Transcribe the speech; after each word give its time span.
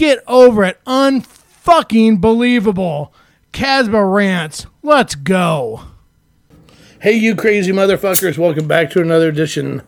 Get 0.00 0.24
over 0.26 0.64
it. 0.64 0.82
Unfucking 0.86 2.22
believable. 2.22 3.12
Kasbh 3.52 4.14
rants. 4.14 4.64
Let's 4.82 5.14
go. 5.14 5.82
Hey, 7.02 7.12
you 7.12 7.36
crazy 7.36 7.70
motherfuckers, 7.70 8.38
welcome 8.38 8.66
back 8.66 8.88
to 8.92 9.02
another 9.02 9.28
edition 9.28 9.82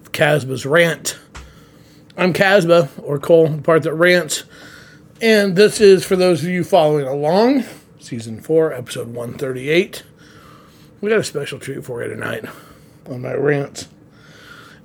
of 0.00 0.12
Kasbh's 0.12 0.64
Rant. 0.64 1.18
I'm 2.16 2.32
Kasbh, 2.32 2.88
or 3.02 3.18
Cole, 3.18 3.48
the 3.48 3.60
part 3.60 3.82
that 3.82 3.94
rants, 3.94 4.44
and 5.20 5.56
this 5.56 5.80
is 5.80 6.04
for 6.04 6.14
those 6.14 6.44
of 6.44 6.48
you 6.50 6.62
following 6.62 7.08
along, 7.08 7.64
season 7.98 8.40
4, 8.40 8.72
episode 8.72 9.08
138. 9.08 10.04
We 11.00 11.10
got 11.10 11.18
a 11.18 11.24
special 11.24 11.58
treat 11.58 11.84
for 11.84 12.00
you 12.00 12.08
tonight 12.08 12.44
on 13.10 13.22
my 13.22 13.34
rants. 13.34 13.88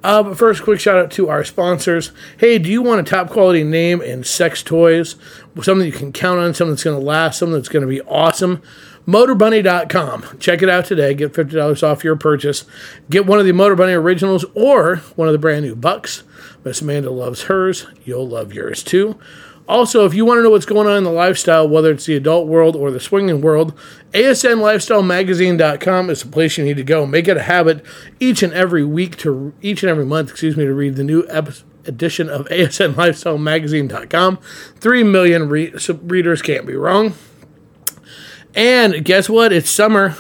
Uh, 0.04 0.22
but 0.22 0.38
first, 0.38 0.64
quick 0.64 0.80
shout 0.80 0.98
out 0.98 1.12
to 1.12 1.30
our 1.30 1.44
sponsors. 1.44 2.12
Hey, 2.38 2.60
do 2.60 2.70
you 2.70 2.82
want 2.82 3.00
a 3.00 3.10
top 3.10 3.30
quality 3.30 3.64
name 3.64 4.02
in 4.02 4.24
sex 4.24 4.62
toys? 4.62 5.16
Something 5.62 5.86
you 5.86 5.94
can 5.94 6.12
count 6.12 6.40
on, 6.40 6.54
something 6.54 6.74
that's 6.74 6.84
going 6.84 7.00
to 7.00 7.06
last, 7.06 7.40
something 7.40 7.54
that's 7.54 7.70
going 7.70 7.82
to 7.82 7.88
be 7.88 8.02
awesome? 8.02 8.62
MotorBunny.com. 9.08 10.40
Check 10.40 10.62
it 10.62 10.70
out 10.70 10.86
today. 10.86 11.14
Get 11.14 11.34
$50 11.34 11.84
off 11.84 12.04
your 12.04 12.16
purchase. 12.16 12.66
Get 13.10 13.26
one 13.26 13.40
of 13.40 13.46
the 13.46 13.52
Motor 13.52 13.76
Bunny 13.76 13.94
originals 13.94 14.46
or 14.56 14.98
one 15.16 15.28
of 15.28 15.34
the 15.34 15.40
brand 15.40 15.66
new 15.66 15.76
Bucks. 15.76 16.24
Miss 16.64 16.82
Amanda 16.82 17.10
loves 17.10 17.44
hers. 17.44 17.88
You'll 18.06 18.28
love 18.28 18.54
yours 18.54 18.84
too. 18.84 19.20
Also, 19.68 20.06
if 20.06 20.14
you 20.14 20.26
want 20.26 20.40
to 20.40 20.44
know 20.44 20.50
what's 20.50 20.66
going 20.66 20.88
on 20.88 20.98
in 20.98 21.04
the 21.04 21.12
lifestyle, 21.12 21.68
whether 21.68 21.92
it's 21.92 22.06
the 22.06 22.16
adult 22.16 22.48
world 22.48 22.76
or 22.76 22.92
the 22.92 23.00
swinging 23.00 23.40
world, 23.42 23.74
ASNLifestyleMagazine.com 24.12 26.10
is 26.10 26.24
the 26.24 26.30
place 26.30 26.58
you 26.58 26.66
need 26.66 26.78
to 26.78 26.84
go. 26.84 27.06
Make 27.06 27.28
it 27.28 27.38
a 27.38 27.44
habit 27.44 27.86
each 28.20 28.44
and 28.44 28.52
every 28.54 28.84
week 28.84 29.16
to 29.18 29.54
each 29.62 29.82
and 29.82 29.90
every 29.90 30.06
month, 30.06 30.32
excuse 30.32 30.58
me, 30.58 30.66
to 30.66 30.74
read 30.74 30.96
the 30.96 31.04
new 31.04 31.26
episode 31.30 31.68
edition 31.86 32.30
of 32.30 32.48
ASNLifestyleMagazine.com. 32.48 34.38
Three 34.78 35.04
million 35.04 35.50
re- 35.50 35.74
readers 36.04 36.42
can't 36.42 36.66
be 36.66 36.76
wrong. 36.76 37.14
And 38.56 39.04
guess 39.04 39.30
what? 39.30 39.52
It's 39.52 39.70
summer. 39.70 40.16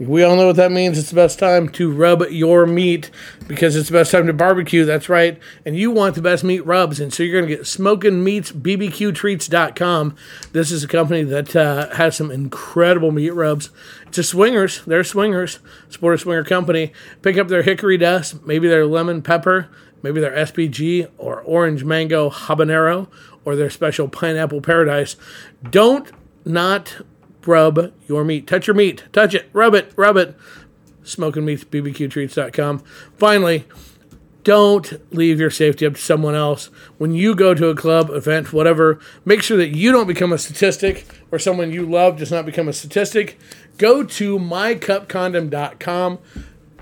We 0.00 0.22
all 0.22 0.34
know 0.34 0.46
what 0.46 0.56
that 0.56 0.72
means. 0.72 0.98
It's 0.98 1.10
the 1.10 1.14
best 1.14 1.38
time 1.38 1.68
to 1.70 1.92
rub 1.92 2.22
your 2.30 2.64
meat 2.64 3.10
because 3.46 3.76
it's 3.76 3.90
the 3.90 3.98
best 3.98 4.10
time 4.10 4.26
to 4.28 4.32
barbecue. 4.32 4.86
That's 4.86 5.10
right. 5.10 5.38
And 5.66 5.76
you 5.76 5.90
want 5.90 6.14
the 6.14 6.22
best 6.22 6.42
meat 6.42 6.64
rubs. 6.64 7.00
And 7.00 7.12
so 7.12 7.22
you're 7.22 7.38
going 7.38 7.50
to 7.50 7.54
get 7.54 7.66
Smoking 7.66 8.24
Meats, 8.24 8.50
BBQTreats.com. 8.50 10.16
This 10.52 10.70
is 10.70 10.82
a 10.82 10.88
company 10.88 11.22
that 11.24 11.54
uh, 11.54 11.94
has 11.96 12.16
some 12.16 12.30
incredible 12.30 13.12
meat 13.12 13.34
rubs. 13.34 13.68
It's 14.06 14.16
a 14.16 14.22
swingers. 14.22 14.82
They're 14.86 15.04
swingers. 15.04 15.58
Sport 15.90 16.14
a 16.14 16.18
swinger 16.18 16.44
company. 16.44 16.94
Pick 17.20 17.36
up 17.36 17.48
their 17.48 17.62
hickory 17.62 17.98
dust, 17.98 18.46
maybe 18.46 18.68
their 18.68 18.86
lemon 18.86 19.20
pepper, 19.20 19.68
maybe 20.02 20.18
their 20.18 20.34
SPG 20.34 21.10
or 21.18 21.42
orange 21.42 21.84
mango 21.84 22.30
habanero 22.30 23.08
or 23.44 23.54
their 23.54 23.68
special 23.68 24.08
pineapple 24.08 24.62
paradise. 24.62 25.16
Don't 25.70 26.10
not 26.46 27.02
rub 27.46 27.92
your 28.06 28.24
meat. 28.24 28.46
Touch 28.46 28.66
your 28.66 28.74
meat. 28.74 29.04
Touch 29.12 29.34
it. 29.34 29.48
Rub 29.52 29.74
it. 29.74 29.92
Rub 29.96 30.16
it. 30.16 30.36
Smoking 31.02 31.44
meats, 31.44 31.64
bbqtreats.com. 31.64 32.82
Finally, 33.16 33.66
don't 34.44 35.14
leave 35.14 35.38
your 35.38 35.50
safety 35.50 35.86
up 35.86 35.94
to 35.94 36.00
someone 36.00 36.34
else. 36.34 36.66
When 36.98 37.12
you 37.12 37.34
go 37.34 37.54
to 37.54 37.68
a 37.68 37.74
club, 37.74 38.10
event, 38.10 38.52
whatever, 38.52 38.98
make 39.24 39.42
sure 39.42 39.56
that 39.56 39.76
you 39.76 39.92
don't 39.92 40.06
become 40.06 40.32
a 40.32 40.38
statistic 40.38 41.06
or 41.30 41.38
someone 41.38 41.72
you 41.72 41.84
love 41.84 42.18
does 42.18 42.30
not 42.30 42.46
become 42.46 42.68
a 42.68 42.72
statistic. 42.72 43.38
Go 43.76 44.04
to 44.04 44.38
mycupcondom.com 44.38 46.18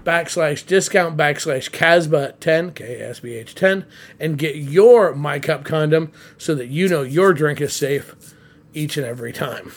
backslash 0.04 0.66
discount 0.66 1.16
backslash 1.16 1.71
Kasbh 1.71 2.41
10, 2.41 2.72
K 2.72 3.00
A 3.00 3.10
S 3.10 3.21
B 3.21 3.34
H 3.34 3.54
10, 3.54 3.84
and 4.19 4.38
get 4.38 4.56
your 4.56 5.15
My 5.15 5.38
Cup 5.38 5.65
condom 5.65 6.12
so 6.38 6.54
that 6.54 6.69
you 6.69 6.88
know 6.88 7.03
your 7.03 7.34
drink 7.34 7.60
is 7.60 7.72
safe 7.72 8.34
each 8.72 8.97
and 8.97 9.04
every 9.06 9.33
time. 9.33 9.72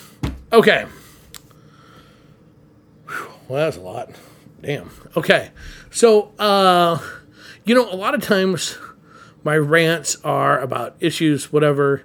Okay. 0.53 0.85
Whew, 3.07 3.27
well, 3.47 3.63
that's 3.63 3.77
a 3.77 3.81
lot. 3.81 4.11
Damn. 4.61 4.91
Okay. 5.15 5.51
So, 5.89 6.31
uh, 6.37 6.99
you 7.65 7.73
know, 7.73 7.89
a 7.91 7.95
lot 7.95 8.13
of 8.13 8.21
times 8.21 8.77
my 9.43 9.57
rants 9.57 10.17
are 10.23 10.59
about 10.59 10.95
issues, 10.99 11.51
whatever, 11.51 12.03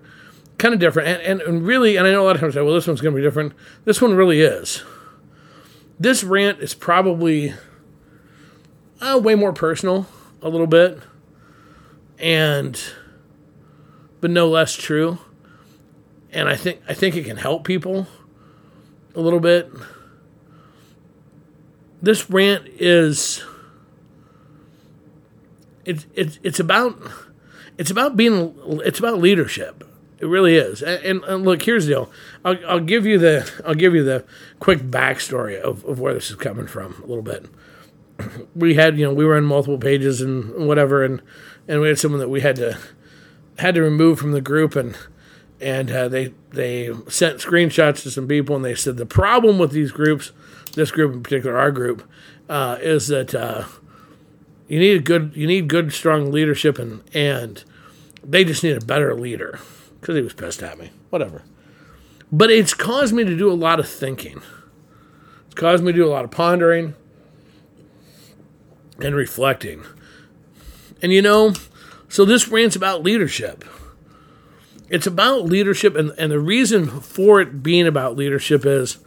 kind 0.58 0.72
of 0.72 0.80
different. 0.80 1.08
And, 1.08 1.22
and, 1.22 1.40
and 1.42 1.66
really, 1.66 1.96
and 1.96 2.06
I 2.06 2.12
know 2.12 2.22
a 2.22 2.26
lot 2.26 2.36
of 2.36 2.40
times 2.40 2.56
I 2.56 2.60
say, 2.60 2.64
well, 2.64 2.74
this 2.74 2.86
one's 2.86 3.00
going 3.00 3.14
to 3.14 3.20
be 3.20 3.22
different. 3.26 3.52
This 3.84 4.00
one 4.00 4.14
really 4.14 4.40
is. 4.40 4.82
This 5.98 6.22
rant 6.22 6.60
is 6.60 6.74
probably 6.74 7.54
uh, 9.00 9.20
way 9.22 9.34
more 9.34 9.52
personal, 9.52 10.06
a 10.42 10.48
little 10.48 10.66
bit, 10.66 11.00
and, 12.18 12.80
but 14.20 14.30
no 14.30 14.48
less 14.48 14.74
true. 14.74 15.18
And 16.32 16.48
I 16.48 16.56
think 16.56 16.82
I 16.86 16.92
think 16.92 17.16
it 17.16 17.24
can 17.24 17.38
help 17.38 17.64
people 17.64 18.06
a 19.16 19.20
little 19.20 19.40
bit. 19.40 19.72
This 22.00 22.30
rant 22.30 22.68
is 22.68 23.42
it's 25.84 26.06
it's 26.14 26.38
it's 26.42 26.60
about 26.60 27.00
it's 27.78 27.90
about 27.90 28.16
being 28.16 28.54
it's 28.84 28.98
about 28.98 29.18
leadership. 29.18 29.82
It 30.18 30.26
really 30.26 30.56
is. 30.56 30.82
And, 30.82 31.22
and, 31.24 31.44
look, 31.44 31.62
here's 31.62 31.84
the 31.84 31.92
deal. 31.92 32.10
I'll, 32.42 32.56
I'll 32.66 32.80
give 32.80 33.04
you 33.04 33.18
the 33.18 33.50
I'll 33.66 33.74
give 33.74 33.94
you 33.94 34.02
the 34.02 34.24
quick 34.60 34.80
backstory 34.80 35.60
of, 35.60 35.84
of 35.84 36.00
where 36.00 36.14
this 36.14 36.30
is 36.30 36.36
coming 36.36 36.66
from 36.66 36.94
a 37.02 37.06
little 37.06 37.22
bit. 37.22 37.46
We 38.54 38.74
had 38.74 38.98
you 38.98 39.04
know 39.04 39.12
we 39.12 39.26
were 39.26 39.36
in 39.36 39.44
multiple 39.44 39.78
pages 39.78 40.22
and 40.22 40.66
whatever, 40.66 41.04
and 41.04 41.20
and 41.68 41.80
we 41.80 41.88
had 41.88 41.98
someone 41.98 42.20
that 42.20 42.30
we 42.30 42.40
had 42.40 42.56
to 42.56 42.78
had 43.58 43.74
to 43.74 43.82
remove 43.82 44.18
from 44.18 44.32
the 44.32 44.40
group, 44.40 44.74
and 44.74 44.96
and 45.60 45.90
uh, 45.90 46.08
they 46.08 46.34
they 46.50 46.90
sent 47.08 47.38
screenshots 47.38 48.02
to 48.02 48.10
some 48.10 48.28
people, 48.28 48.56
and 48.56 48.64
they 48.64 48.74
said 48.74 48.96
the 48.96 49.06
problem 49.06 49.58
with 49.58 49.70
these 49.70 49.92
groups, 49.92 50.32
this 50.74 50.90
group 50.90 51.12
in 51.12 51.22
particular, 51.22 51.58
our 51.58 51.70
group, 51.70 52.08
uh, 52.48 52.78
is 52.80 53.08
that 53.08 53.34
uh, 53.34 53.64
you 54.68 54.78
need 54.78 54.96
a 54.96 55.02
good 55.02 55.32
you 55.34 55.46
need 55.46 55.68
good 55.68 55.92
strong 55.92 56.30
leadership, 56.30 56.78
and 56.78 57.02
and 57.14 57.64
they 58.22 58.44
just 58.44 58.62
need 58.62 58.76
a 58.76 58.84
better 58.84 59.14
leader 59.14 59.58
because 60.00 60.16
he 60.16 60.22
was 60.22 60.34
pissed 60.34 60.62
at 60.62 60.78
me, 60.78 60.90
whatever. 61.10 61.42
But 62.30 62.50
it's 62.50 62.74
caused 62.74 63.14
me 63.14 63.24
to 63.24 63.36
do 63.36 63.50
a 63.50 63.54
lot 63.54 63.80
of 63.80 63.88
thinking. 63.88 64.42
It's 65.46 65.54
caused 65.54 65.82
me 65.82 65.92
to 65.92 65.98
do 65.98 66.06
a 66.06 66.10
lot 66.10 66.24
of 66.24 66.30
pondering 66.30 66.94
and 69.00 69.14
reflecting. 69.14 69.84
And 71.00 71.12
you 71.12 71.22
know, 71.22 71.54
so 72.08 72.24
this 72.24 72.48
rant's 72.48 72.76
about 72.76 73.02
leadership 73.02 73.64
it's 74.88 75.06
about 75.06 75.44
leadership 75.44 75.94
and, 75.96 76.12
and 76.18 76.32
the 76.32 76.40
reason 76.40 77.00
for 77.00 77.40
it 77.40 77.62
being 77.62 77.86
about 77.86 78.16
leadership 78.16 78.64
is 78.64 78.98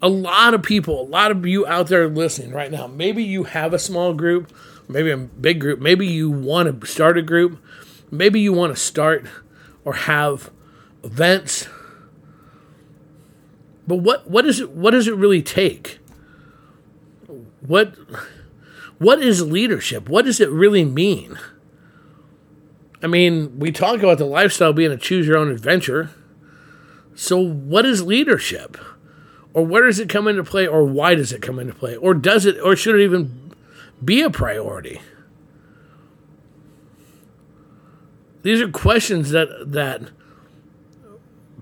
a 0.00 0.08
lot 0.08 0.54
of 0.54 0.62
people 0.62 1.00
a 1.00 1.08
lot 1.08 1.30
of 1.30 1.46
you 1.46 1.66
out 1.66 1.88
there 1.88 2.08
listening 2.08 2.52
right 2.52 2.70
now 2.70 2.86
maybe 2.86 3.22
you 3.22 3.44
have 3.44 3.72
a 3.72 3.78
small 3.78 4.12
group 4.12 4.52
maybe 4.88 5.10
a 5.10 5.16
big 5.16 5.60
group 5.60 5.80
maybe 5.80 6.06
you 6.06 6.30
want 6.30 6.80
to 6.80 6.86
start 6.86 7.16
a 7.16 7.22
group 7.22 7.58
maybe 8.10 8.40
you 8.40 8.52
want 8.52 8.74
to 8.74 8.80
start 8.80 9.26
or 9.84 9.94
have 9.94 10.50
events. 11.02 11.68
But 13.86 13.96
what 13.96 14.30
what 14.30 14.46
is 14.46 14.60
it 14.60 14.70
what 14.70 14.92
does 14.92 15.08
it 15.08 15.16
really 15.16 15.42
take? 15.42 15.98
What 17.60 17.96
what 18.98 19.20
is 19.20 19.42
leadership? 19.42 20.08
What 20.08 20.24
does 20.24 20.40
it 20.40 20.50
really 20.50 20.84
mean 20.84 21.38
I 23.02 23.08
mean, 23.08 23.58
we 23.58 23.72
talk 23.72 23.98
about 23.98 24.18
the 24.18 24.24
lifestyle 24.24 24.72
being 24.72 24.92
a 24.92 24.96
choose 24.96 25.26
your 25.26 25.36
own 25.36 25.50
adventure. 25.50 26.10
So, 27.14 27.38
what 27.38 27.84
is 27.84 28.02
leadership? 28.02 28.78
Or 29.54 29.66
where 29.66 29.84
does 29.86 29.98
it 29.98 30.08
come 30.08 30.28
into 30.28 30.44
play? 30.44 30.66
Or 30.66 30.84
why 30.84 31.14
does 31.14 31.32
it 31.32 31.42
come 31.42 31.58
into 31.58 31.74
play? 31.74 31.96
Or 31.96 32.14
does 32.14 32.46
it, 32.46 32.58
or 32.60 32.74
should 32.74 32.94
it 32.94 33.04
even 33.04 33.52
be 34.02 34.22
a 34.22 34.30
priority? 34.30 35.00
These 38.42 38.60
are 38.60 38.68
questions 38.68 39.30
that, 39.30 39.48
that, 39.72 40.02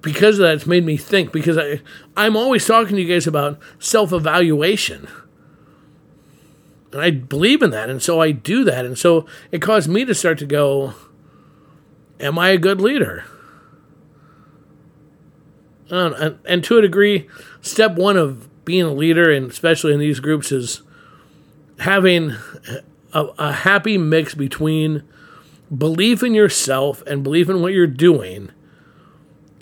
because 0.01 0.39
of 0.39 0.45
that, 0.45 0.55
it's 0.55 0.67
made 0.67 0.85
me 0.85 0.97
think. 0.97 1.33
Because 1.33 1.59
I, 1.59 1.81
I'm 2.17 2.37
always 2.37 2.67
talking 2.67 2.97
to 2.97 3.03
you 3.03 3.13
guys 3.13 3.27
about 3.27 3.59
self 3.79 4.13
evaluation. 4.13 5.09
And 6.93 7.01
I 7.01 7.11
believe 7.11 7.63
in 7.63 7.71
that. 7.71 7.91
And 7.91 8.03
so 8.03 8.21
I 8.21 8.33
do 8.33 8.65
that. 8.65 8.85
And 8.85 8.99
so 8.99 9.27
it 9.51 9.63
caused 9.63 9.89
me 9.89 10.05
to 10.05 10.15
start 10.15 10.39
to 10.39 10.47
go, 10.47 10.95
Am 12.21 12.39
I 12.39 12.51
a 12.51 12.59
good 12.59 12.81
leader? 12.81 13.25
And, 15.89 16.39
and, 16.45 16.63
to 16.65 16.79
a 16.79 16.83
degree, 16.83 17.29
step 17.63 17.97
one 17.97 18.17
of 18.17 18.65
being 18.65 18.85
a 18.85 18.93
leader, 18.93 19.33
and 19.33 19.51
especially 19.51 19.93
in 19.93 19.99
these 19.99 20.21
groups, 20.21 20.53
is 20.53 20.83
having 21.81 22.37
a, 23.13 23.25
a 23.39 23.53
happy 23.53 23.99
mix 23.99 24.35
between 24.35 25.03
belief 25.77 26.23
in 26.23 26.35
yourself 26.35 27.03
and 27.07 27.25
belief 27.25 27.49
in 27.49 27.61
what 27.61 27.73
you're 27.73 27.87
doing 27.89 28.51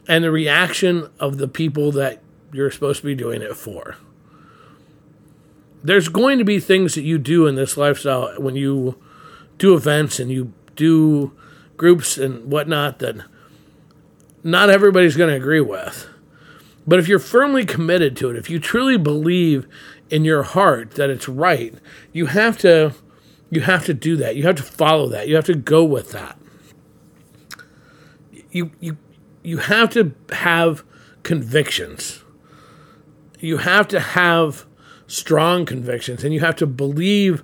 and 0.06 0.24
the 0.24 0.30
reaction 0.30 1.08
of 1.20 1.38
the 1.38 1.48
people 1.48 1.92
that 1.92 2.22
you're 2.52 2.70
supposed 2.70 3.00
to 3.00 3.06
be 3.06 3.14
doing 3.14 3.40
it 3.40 3.56
for. 3.56 3.96
There's 5.82 6.08
going 6.08 6.38
to 6.38 6.44
be 6.44 6.58
things 6.60 6.94
that 6.94 7.02
you 7.02 7.18
do 7.18 7.46
in 7.46 7.54
this 7.54 7.76
lifestyle 7.76 8.34
when 8.40 8.56
you 8.56 9.00
do 9.58 9.74
events 9.74 10.18
and 10.18 10.30
you 10.30 10.52
do 10.76 11.32
groups 11.78 12.18
and 12.18 12.50
whatnot 12.50 12.98
that 12.98 13.16
not 14.44 14.68
everybody's 14.68 15.16
going 15.16 15.30
to 15.30 15.36
agree 15.36 15.60
with. 15.60 16.06
But 16.86 16.98
if 16.98 17.08
you're 17.08 17.18
firmly 17.18 17.64
committed 17.64 18.16
to 18.18 18.30
it, 18.30 18.36
if 18.36 18.50
you 18.50 18.58
truly 18.58 18.96
believe 18.96 19.66
in 20.10 20.24
your 20.24 20.42
heart 20.42 20.92
that 20.92 21.10
it's 21.10 21.28
right, 21.28 21.74
you 22.12 22.26
have 22.26 22.58
to 22.58 22.94
you 23.50 23.62
have 23.62 23.86
to 23.86 23.94
do 23.94 24.16
that. 24.16 24.36
You 24.36 24.42
have 24.44 24.56
to 24.56 24.62
follow 24.62 25.08
that. 25.08 25.28
You 25.28 25.34
have 25.36 25.46
to 25.46 25.54
go 25.54 25.84
with 25.84 26.12
that. 26.12 26.38
You 28.50 28.70
you 28.80 28.96
you 29.42 29.58
have 29.58 29.90
to 29.90 30.12
have 30.30 30.84
convictions. 31.22 32.22
You 33.38 33.58
have 33.58 33.86
to 33.88 34.00
have 34.00 34.66
strong 35.06 35.64
convictions 35.64 36.22
and 36.22 36.34
you 36.34 36.40
have 36.40 36.56
to 36.56 36.66
believe 36.66 37.42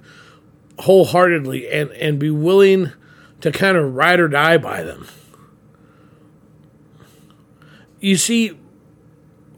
wholeheartedly 0.80 1.68
and, 1.70 1.90
and 1.92 2.18
be 2.18 2.30
willing 2.30 2.92
to 3.44 3.52
kind 3.52 3.76
of 3.76 3.94
ride 3.94 4.20
or 4.20 4.28
die 4.28 4.56
by 4.56 4.82
them. 4.82 5.06
You 8.00 8.16
see, 8.16 8.58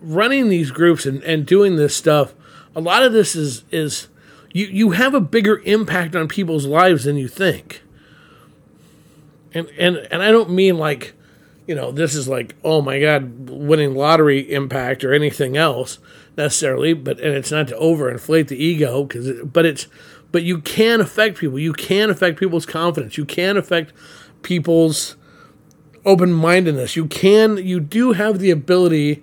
running 0.03 0.49
these 0.49 0.73
groups 0.73 1.07
and, 1.07 1.23
and 1.23 1.47
doing 1.47 1.77
this 1.77 1.95
stuff, 1.95 2.35
a 2.75 2.81
lot 2.81 3.05
of 3.05 3.13
this 3.13 3.37
is 3.37 3.63
is 3.71 4.09
you, 4.53 4.67
you 4.67 4.91
have 4.91 5.15
a 5.15 5.21
bigger 5.21 5.63
impact 5.65 6.17
on 6.17 6.27
people's 6.27 6.67
lives 6.67 7.05
than 7.05 7.17
you 7.17 7.29
think. 7.29 7.85
And 9.55 9.69
and 9.79 9.99
and 10.11 10.21
I 10.21 10.33
don't 10.33 10.51
mean 10.51 10.79
like, 10.79 11.15
you 11.69 11.77
know, 11.77 11.93
this 11.93 12.17
is 12.17 12.27
like, 12.27 12.57
oh 12.65 12.83
my 12.83 12.99
God, 12.99 13.49
winning 13.49 13.95
lottery 13.95 14.53
impact 14.53 15.05
or 15.05 15.15
anything 15.15 15.57
else 15.57 16.01
necessarily, 16.37 16.93
but 16.93 17.21
and 17.21 17.37
it's 17.37 17.53
not 17.53 17.69
to 17.69 17.77
overinflate 17.77 18.49
the 18.49 18.61
ego 18.61 19.05
because 19.05 19.29
it, 19.29 19.53
but 19.53 19.65
it's 19.65 19.87
but 20.33 20.43
you 20.43 20.61
can 20.61 21.01
affect 21.01 21.39
people. 21.39 21.59
You 21.59 21.73
can 21.73 22.11
affect 22.11 22.39
people's 22.39 22.67
confidence. 22.67 23.17
You 23.17 23.25
can 23.25 23.57
affect 23.57 23.93
people's 24.43 25.17
open 26.05 26.33
mindedness. 26.33 26.97
You 26.97 27.07
can 27.07 27.57
you 27.57 27.81
do 27.81 28.13
have 28.13 28.39
the 28.39 28.51
ability 28.51 29.23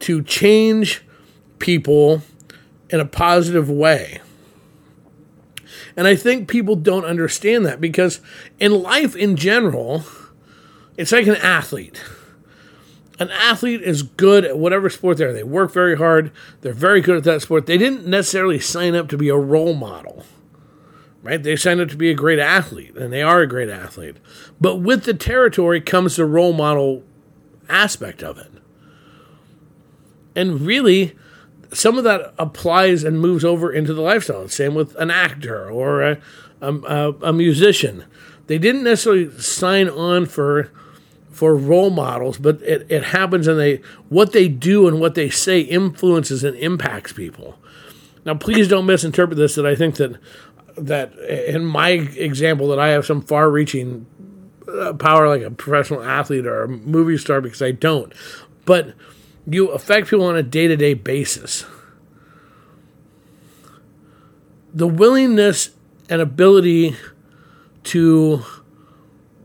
to 0.00 0.22
change 0.22 1.02
people 1.58 2.22
in 2.90 3.00
a 3.00 3.06
positive 3.06 3.70
way. 3.70 4.20
And 5.96 6.06
I 6.06 6.16
think 6.16 6.48
people 6.48 6.76
don't 6.76 7.04
understand 7.04 7.64
that 7.66 7.80
because 7.80 8.20
in 8.58 8.82
life 8.82 9.14
in 9.14 9.36
general, 9.36 10.04
it's 10.96 11.12
like 11.12 11.26
an 11.26 11.36
athlete. 11.36 12.02
An 13.18 13.30
athlete 13.30 13.82
is 13.82 14.02
good 14.02 14.44
at 14.44 14.58
whatever 14.58 14.90
sport 14.90 15.18
they're. 15.18 15.32
They 15.32 15.44
work 15.44 15.72
very 15.72 15.96
hard. 15.96 16.32
They're 16.62 16.72
very 16.72 17.00
good 17.00 17.16
at 17.16 17.24
that 17.24 17.42
sport. 17.42 17.66
They 17.66 17.78
didn't 17.78 18.06
necessarily 18.06 18.58
sign 18.58 18.96
up 18.96 19.08
to 19.10 19.16
be 19.16 19.28
a 19.28 19.36
role 19.36 19.74
model, 19.74 20.24
right? 21.24 21.42
They 21.42 21.56
signed 21.56 21.80
up 21.80 21.88
to 21.88 21.96
be 21.96 22.10
a 22.10 22.14
great 22.14 22.38
athlete, 22.38 22.94
and 22.96 23.12
they 23.12 23.22
are 23.22 23.40
a 23.40 23.48
great 23.48 23.70
athlete. 23.70 24.18
But 24.60 24.76
with 24.76 25.04
the 25.04 25.14
territory 25.14 25.80
comes 25.80 26.16
the 26.16 26.26
role 26.26 26.52
model 26.52 27.02
aspect 27.68 28.22
of 28.22 28.38
it. 28.38 28.52
And 30.36 30.60
really, 30.60 31.16
some 31.72 31.96
of 31.96 32.04
that 32.04 32.34
applies 32.38 33.04
and 33.04 33.18
moves 33.18 33.44
over 33.44 33.72
into 33.72 33.94
the 33.94 34.02
lifestyle. 34.02 34.46
Same 34.48 34.74
with 34.74 34.94
an 34.96 35.10
actor 35.10 35.70
or 35.70 36.02
a, 36.02 36.18
a, 36.60 37.14
a 37.22 37.32
musician. 37.32 38.04
They 38.46 38.58
didn't 38.58 38.84
necessarily 38.84 39.30
sign 39.40 39.88
on 39.88 40.26
for 40.26 40.70
for 41.30 41.56
role 41.56 41.90
models, 41.90 42.38
but 42.38 42.62
it, 42.62 42.86
it 42.88 43.02
happens 43.06 43.48
and 43.48 43.58
they 43.58 43.80
what 44.08 44.32
they 44.32 44.46
do 44.46 44.86
and 44.86 45.00
what 45.00 45.16
they 45.16 45.28
say 45.30 45.60
influences 45.60 46.44
and 46.44 46.56
impacts 46.56 47.12
people. 47.12 47.58
Now, 48.24 48.34
please 48.34 48.68
don't 48.68 48.86
misinterpret 48.86 49.36
this. 49.36 49.54
That 49.54 49.66
I 49.66 49.74
think 49.74 49.96
that 49.96 50.18
that 50.76 51.16
in 51.18 51.64
my 51.64 51.90
example 51.90 52.68
that 52.68 52.78
I 52.78 52.88
have 52.88 53.06
some 53.06 53.22
far-reaching 53.22 54.06
uh, 54.68 54.94
power 54.94 55.28
like 55.28 55.42
a 55.42 55.50
professional 55.50 56.02
athlete 56.02 56.46
or 56.46 56.64
a 56.64 56.68
movie 56.68 57.18
star 57.18 57.40
because 57.40 57.62
I 57.62 57.70
don't. 57.72 58.12
But 58.64 58.94
you 59.46 59.68
affect 59.68 60.08
people 60.08 60.24
on 60.26 60.36
a 60.36 60.42
day 60.42 60.68
to 60.68 60.76
day 60.76 60.94
basis. 60.94 61.64
The 64.72 64.88
willingness 64.88 65.70
and 66.08 66.20
ability 66.20 66.96
to 67.84 68.42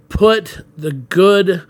put 0.10 0.66
the 0.78 0.92
good 0.92 1.64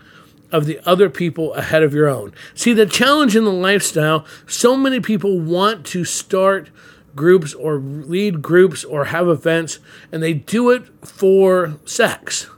of 0.50 0.66
the 0.66 0.80
other 0.84 1.08
people 1.08 1.54
ahead 1.54 1.82
of 1.82 1.94
your 1.94 2.08
own. 2.08 2.32
See, 2.54 2.72
the 2.72 2.86
challenge 2.86 3.36
in 3.36 3.44
the 3.44 3.52
lifestyle, 3.52 4.24
so 4.46 4.76
many 4.76 5.00
people 5.00 5.38
want 5.38 5.86
to 5.86 6.04
start 6.04 6.70
groups 7.14 7.54
or 7.54 7.76
lead 7.76 8.42
groups 8.42 8.84
or 8.84 9.06
have 9.06 9.28
events, 9.28 9.78
and 10.12 10.22
they 10.22 10.34
do 10.34 10.70
it 10.70 10.84
for 11.06 11.78
sex. 11.84 12.48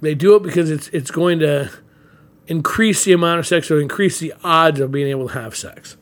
They 0.00 0.14
do 0.14 0.36
it 0.36 0.42
because 0.42 0.70
it's 0.70 0.88
it's 0.88 1.10
going 1.10 1.38
to 1.40 1.70
increase 2.46 3.04
the 3.04 3.12
amount 3.12 3.38
of 3.38 3.46
sex 3.46 3.70
or 3.70 3.80
increase 3.80 4.18
the 4.18 4.34
odds 4.42 4.80
of 4.80 4.90
being 4.90 5.08
able 5.08 5.28
to 5.28 5.34
have 5.34 5.54
sex. 5.54 5.96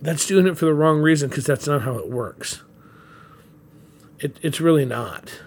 That's 0.00 0.26
doing 0.26 0.46
it 0.46 0.58
for 0.58 0.66
the 0.66 0.74
wrong 0.74 1.00
reason 1.00 1.28
because 1.28 1.46
that's 1.46 1.66
not 1.66 1.82
how 1.82 1.96
it 1.98 2.10
works. 2.10 2.62
It, 4.18 4.38
it's 4.42 4.60
really 4.60 4.84
not. 4.84 5.40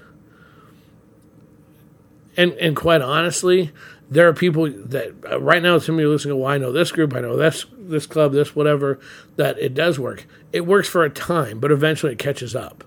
And, 2.38 2.54
and 2.54 2.76
quite 2.76 3.02
honestly, 3.02 3.72
there 4.10 4.28
are 4.28 4.34
people 4.34 4.70
that 4.70 5.14
uh, 5.30 5.40
right 5.40 5.62
now 5.62 5.78
some 5.78 5.96
of 5.96 6.02
you 6.02 6.10
listening. 6.10 6.40
Well, 6.40 6.52
I 6.52 6.58
know 6.58 6.72
this 6.72 6.92
group, 6.92 7.14
I 7.14 7.22
know 7.22 7.38
this 7.38 7.66
this 7.78 8.06
club, 8.06 8.34
this 8.34 8.56
whatever. 8.56 9.00
That 9.36 9.60
it 9.60 9.74
does 9.74 10.00
work. 10.00 10.26
It 10.52 10.66
works 10.66 10.90
for 10.90 11.04
a 11.04 11.10
time, 11.10 11.60
but 11.60 11.72
eventually 11.72 12.14
it 12.14 12.20
catches 12.20 12.56
up. 12.56 12.84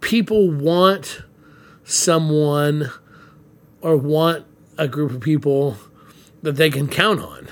People 0.00 0.50
want 0.50 1.22
someone 1.82 2.90
or 3.80 3.96
want 3.96 4.46
a 4.78 4.86
group 4.86 5.12
of 5.12 5.20
people 5.20 5.76
that 6.42 6.56
they 6.56 6.70
can 6.70 6.88
count 6.88 7.20
on. 7.20 7.48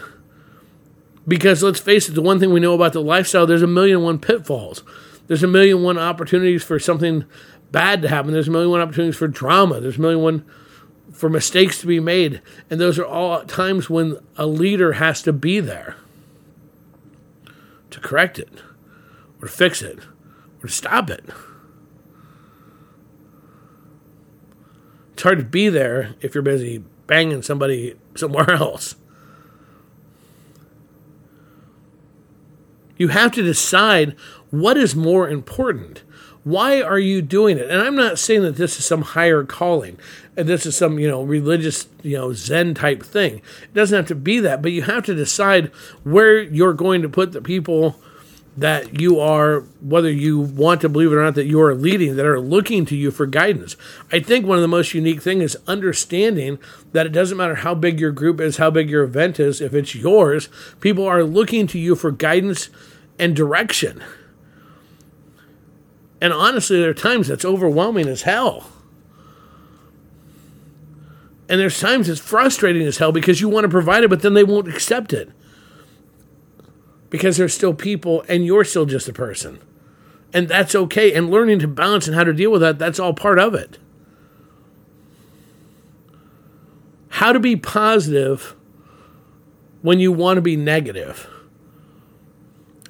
Because 1.27 1.63
let's 1.63 1.81
face 1.81 2.09
it, 2.09 2.13
the 2.13 2.23
one 2.23 2.39
thing 2.41 2.53
we 2.53 2.61
know 2.61 2.75
about 2.75 2.93
the 2.93 3.01
lifestyle, 3.01 3.47
there's 3.47 3.63
a 3.63 3.67
million 3.67 4.03
one 4.03 4.19
pitfalls. 4.19 4.83
There's 5.29 5.43
a 5.43 5.49
million 5.49 5.83
one 5.83 5.99
opportunities 5.99 6.65
for 6.65 6.79
something 6.79 7.25
bad 7.73 8.03
to 8.03 8.09
happen. 8.09 8.33
There's 8.33 8.49
a 8.49 8.53
million 8.53 8.71
one 8.71 8.81
opportunities 8.81 9.17
for 9.17 9.27
drama. 9.27 9.81
There's 9.81 9.99
a 9.99 10.01
million 10.01 10.21
one 10.21 10.45
for 11.13 11.29
mistakes 11.29 11.81
to 11.81 11.87
be 11.87 12.01
made. 12.01 12.41
And 12.71 12.81
those 12.81 12.99
are 12.99 13.05
all 13.05 13.45
times 13.45 13.91
when 13.91 14.19
a 14.37 14.47
leader 14.47 14.95
has 14.95 15.23
to 15.23 15.33
be 15.33 15.61
there 15.61 15.97
to 17.91 18.01
correct 18.01 18.39
it 18.39 18.63
or 19.41 19.49
to 19.49 19.53
fix 19.53 19.83
it 19.83 19.99
or 20.63 20.69
to 20.69 20.73
stop 20.73 21.11
it. 21.11 21.25
It's 25.13 25.23
hard 25.23 25.39
to 25.39 25.45
be 25.45 25.69
there 25.69 26.15
if 26.21 26.35
you're 26.35 26.43
busy 26.43 26.85
banging 27.07 27.43
somebody 27.43 27.97
somewhere 28.15 28.51
else. 28.55 28.97
You 32.97 33.09
have 33.09 33.33
to 33.33 33.43
decide 33.43 34.17
what 34.51 34.77
is 34.77 34.95
more 34.95 35.29
important. 35.29 36.03
Why 36.45 36.83
are 36.83 36.99
you 36.99 37.23
doing 37.23 37.59
it? 37.59 37.71
And 37.71 37.81
I'm 37.81 37.95
not 37.95 38.19
saying 38.19 38.43
that 38.43 38.57
this 38.57 38.79
is 38.79 38.85
some 38.85 39.03
higher 39.03 39.45
calling 39.45 39.99
and 40.37 40.49
this 40.49 40.67
is 40.67 40.77
some, 40.77 40.99
you 40.99 41.09
know, 41.09 41.23
religious, 41.23 41.87
you 42.03 42.17
know, 42.17 42.33
Zen 42.33 42.75
type 42.75 43.03
thing. 43.03 43.37
It 43.63 43.75
doesn't 43.75 43.97
have 43.97 44.09
to 44.09 44.15
be 44.15 44.41
that, 44.41 44.61
but 44.61 44.73
you 44.73 44.83
have 44.83 45.05
to 45.07 45.15
decide 45.15 45.69
where 46.03 46.41
you're 46.41 46.73
going 46.73 47.03
to 47.03 47.09
put 47.09 47.33
the 47.33 47.41
people 47.41 47.97
that 48.57 49.01
you 49.01 49.19
are, 49.19 49.61
whether 49.81 50.11
you 50.11 50.39
want 50.39 50.81
to 50.83 50.89
believe 50.89 51.11
it 51.11 51.17
or 51.17 51.25
not, 51.25 51.35
that 51.37 51.47
you 51.47 51.61
are 51.61 51.75
leading, 51.75 52.17
that 52.17 52.27
are 52.27 52.41
looking 52.41 52.85
to 52.87 52.97
you 52.97 53.11
for 53.11 53.25
guidance. 53.25 53.77
I 54.11 54.21
think 54.21 54.45
one 54.45 54.59
of 54.59 54.63
the 54.63 54.69
most 54.69 54.93
unique 54.93 55.23
things 55.23 55.43
is 55.43 55.63
understanding 55.67 56.59
that 56.93 57.07
it 57.07 57.13
doesn't 57.13 57.39
matter 57.39 57.57
how 57.57 57.75
big 57.75 57.99
your 57.99 58.13
group 58.13 58.41
is, 58.41 58.59
how 58.59 58.71
big 58.71 58.91
your 58.91 59.05
event 59.05 59.41
is, 59.41 59.61
if 59.61 59.73
it's 59.73 59.95
yours, 59.95 60.49
people 60.81 61.07
are 61.07 61.25
looking 61.25 61.67
to 61.69 61.79
you 61.79 61.95
for 61.95 62.11
guidance 62.11 62.69
and 63.19 63.35
direction. 63.35 64.03
And 66.23 66.33
honestly, 66.33 66.81
there 66.81 66.89
are 66.89 66.95
times 66.95 67.29
that's 67.29 67.45
overwhelming 67.45 68.09
as 68.09 68.23
hell. 68.23 68.71
And 71.51 71.61
there's 71.61 71.79
times 71.79 72.09
it's 72.09 72.21
frustrating 72.21 72.87
as 72.87 72.97
hell 72.97 73.13
because 73.13 73.43
you 73.43 73.51
want 73.51 73.65
to 73.65 73.69
provide 73.69 74.05
it, 74.05 74.09
but 74.09 74.23
then 74.23 74.33
they 74.33 74.45
won't 74.45 74.69
accept 74.69 75.13
it 75.13 75.31
because 77.11 77.37
there's 77.37 77.53
still 77.53 77.75
people 77.75 78.25
and 78.27 78.47
you're 78.47 78.65
still 78.65 78.87
just 78.87 79.07
a 79.07 79.13
person. 79.13 79.61
And 80.33 80.49
that's 80.49 80.75
okay. 80.75 81.13
And 81.13 81.31
learning 81.31 81.59
to 81.59 81.69
balance 81.69 82.07
and 82.07 82.17
how 82.17 82.25
to 82.25 82.33
deal 82.33 82.51
with 82.51 82.63
that, 82.63 82.79
that's 82.79 82.99
all 82.99 83.13
part 83.13 83.39
of 83.39 83.55
it. 83.55 83.79
how 87.23 87.31
to 87.31 87.39
be 87.39 87.55
positive 87.55 88.57
when 89.83 90.01
you 90.01 90.11
want 90.11 90.39
to 90.39 90.41
be 90.41 90.57
negative 90.57 91.29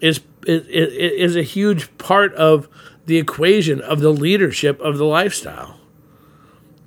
is 0.00 0.20
is, 0.46 0.64
is 0.66 1.36
a 1.36 1.42
huge 1.42 1.94
part 1.98 2.32
of 2.34 2.66
the 3.06 3.18
equation 3.18 3.80
of 3.80 4.00
the 4.00 4.12
leadership 4.12 4.80
of 4.80 4.98
the 4.98 5.04
lifestyle. 5.04 5.78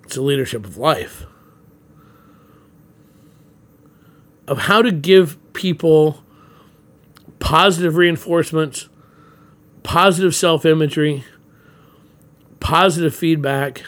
It's 0.03 0.15
the 0.15 0.21
leadership 0.21 0.65
of 0.65 0.77
life. 0.77 1.25
Of 4.47 4.59
how 4.59 4.81
to 4.81 4.91
give 4.91 5.37
people 5.53 6.23
positive 7.39 7.95
reinforcements, 7.95 8.89
positive 9.83 10.35
self 10.35 10.65
imagery, 10.65 11.23
positive 12.59 13.15
feedback 13.15 13.83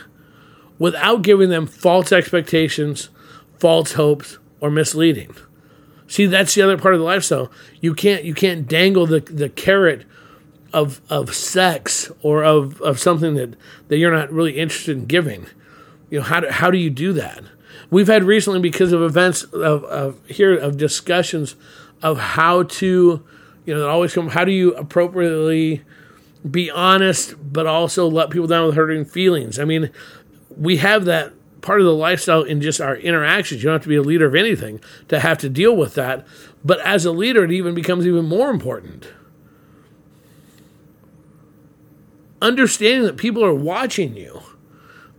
without 0.79 1.21
giving 1.21 1.49
them 1.49 1.67
false 1.67 2.11
expectations, 2.11 3.09
false 3.59 3.93
hopes, 3.93 4.37
or 4.59 4.69
misleading. 4.69 5.35
See, 6.07 6.25
that's 6.25 6.55
the 6.55 6.61
other 6.61 6.77
part 6.77 6.93
of 6.93 6.99
the 6.99 7.05
lifestyle. 7.05 7.51
You 7.81 7.93
can't 7.93 8.23
you 8.23 8.33
can't 8.33 8.67
dangle 8.67 9.05
the, 9.05 9.19
the 9.19 9.49
carrot 9.49 10.05
of 10.77 11.01
of 11.09 11.33
sex 11.33 12.11
or 12.21 12.43
of, 12.43 12.79
of 12.81 12.99
something 12.99 13.33
that, 13.33 13.55
that 13.87 13.97
you're 13.97 14.11
not 14.11 14.31
really 14.31 14.59
interested 14.59 14.95
in 14.95 15.05
giving. 15.05 15.47
You 16.11 16.19
know, 16.19 16.25
how 16.25 16.39
do, 16.41 16.49
how 16.49 16.69
do 16.69 16.77
you 16.77 16.91
do 16.91 17.13
that? 17.13 17.43
We've 17.89 18.07
had 18.07 18.23
recently 18.23 18.59
because 18.59 18.93
of 18.93 19.01
events 19.01 19.43
of, 19.43 19.83
of 19.85 20.25
here 20.27 20.55
of 20.55 20.77
discussions 20.77 21.55
of 22.03 22.19
how 22.19 22.63
to, 22.63 23.23
you 23.65 23.73
know, 23.73 23.79
that 23.79 23.89
always 23.89 24.13
come 24.13 24.29
how 24.29 24.45
do 24.45 24.51
you 24.51 24.75
appropriately 24.75 25.81
be 26.49 26.69
honest 26.69 27.33
but 27.51 27.65
also 27.65 28.07
let 28.07 28.29
people 28.29 28.47
down 28.47 28.67
with 28.67 28.75
hurting 28.75 29.05
feelings. 29.05 29.57
I 29.57 29.65
mean, 29.65 29.89
we 30.55 30.77
have 30.77 31.05
that 31.05 31.33
part 31.61 31.79
of 31.79 31.87
the 31.87 31.93
lifestyle 31.93 32.43
in 32.43 32.61
just 32.61 32.79
our 32.79 32.95
interactions. 32.95 33.63
You 33.63 33.69
don't 33.69 33.75
have 33.75 33.83
to 33.83 33.89
be 33.89 33.95
a 33.95 34.03
leader 34.03 34.27
of 34.27 34.35
anything 34.35 34.79
to 35.07 35.19
have 35.19 35.39
to 35.39 35.49
deal 35.49 35.75
with 35.75 35.95
that. 35.95 36.25
But 36.63 36.79
as 36.81 37.03
a 37.03 37.11
leader, 37.11 37.43
it 37.43 37.51
even 37.51 37.73
becomes 37.73 38.05
even 38.05 38.25
more 38.25 38.51
important. 38.51 39.07
Understanding 42.41 43.03
that 43.03 43.17
people 43.17 43.43
are 43.43 43.53
watching 43.53 44.15
you, 44.15 44.41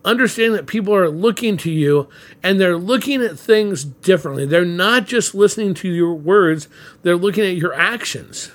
understanding 0.05 0.53
that 0.53 0.67
people 0.67 0.95
are 0.95 1.11
looking 1.11 1.57
to 1.59 1.71
you 1.71 2.09
and 2.43 2.61
they're 2.61 2.79
looking 2.79 3.23
at 3.23 3.39
things 3.39 3.85
differently. 3.85 4.47
They're 4.47 4.65
not 4.65 5.07
just 5.07 5.35
listening 5.35 5.75
to 5.75 5.89
your 5.89 6.15
words, 6.15 6.69
they're 7.03 7.17
looking 7.17 7.45
at 7.45 7.57
your 7.57 7.75
actions. 7.75 8.53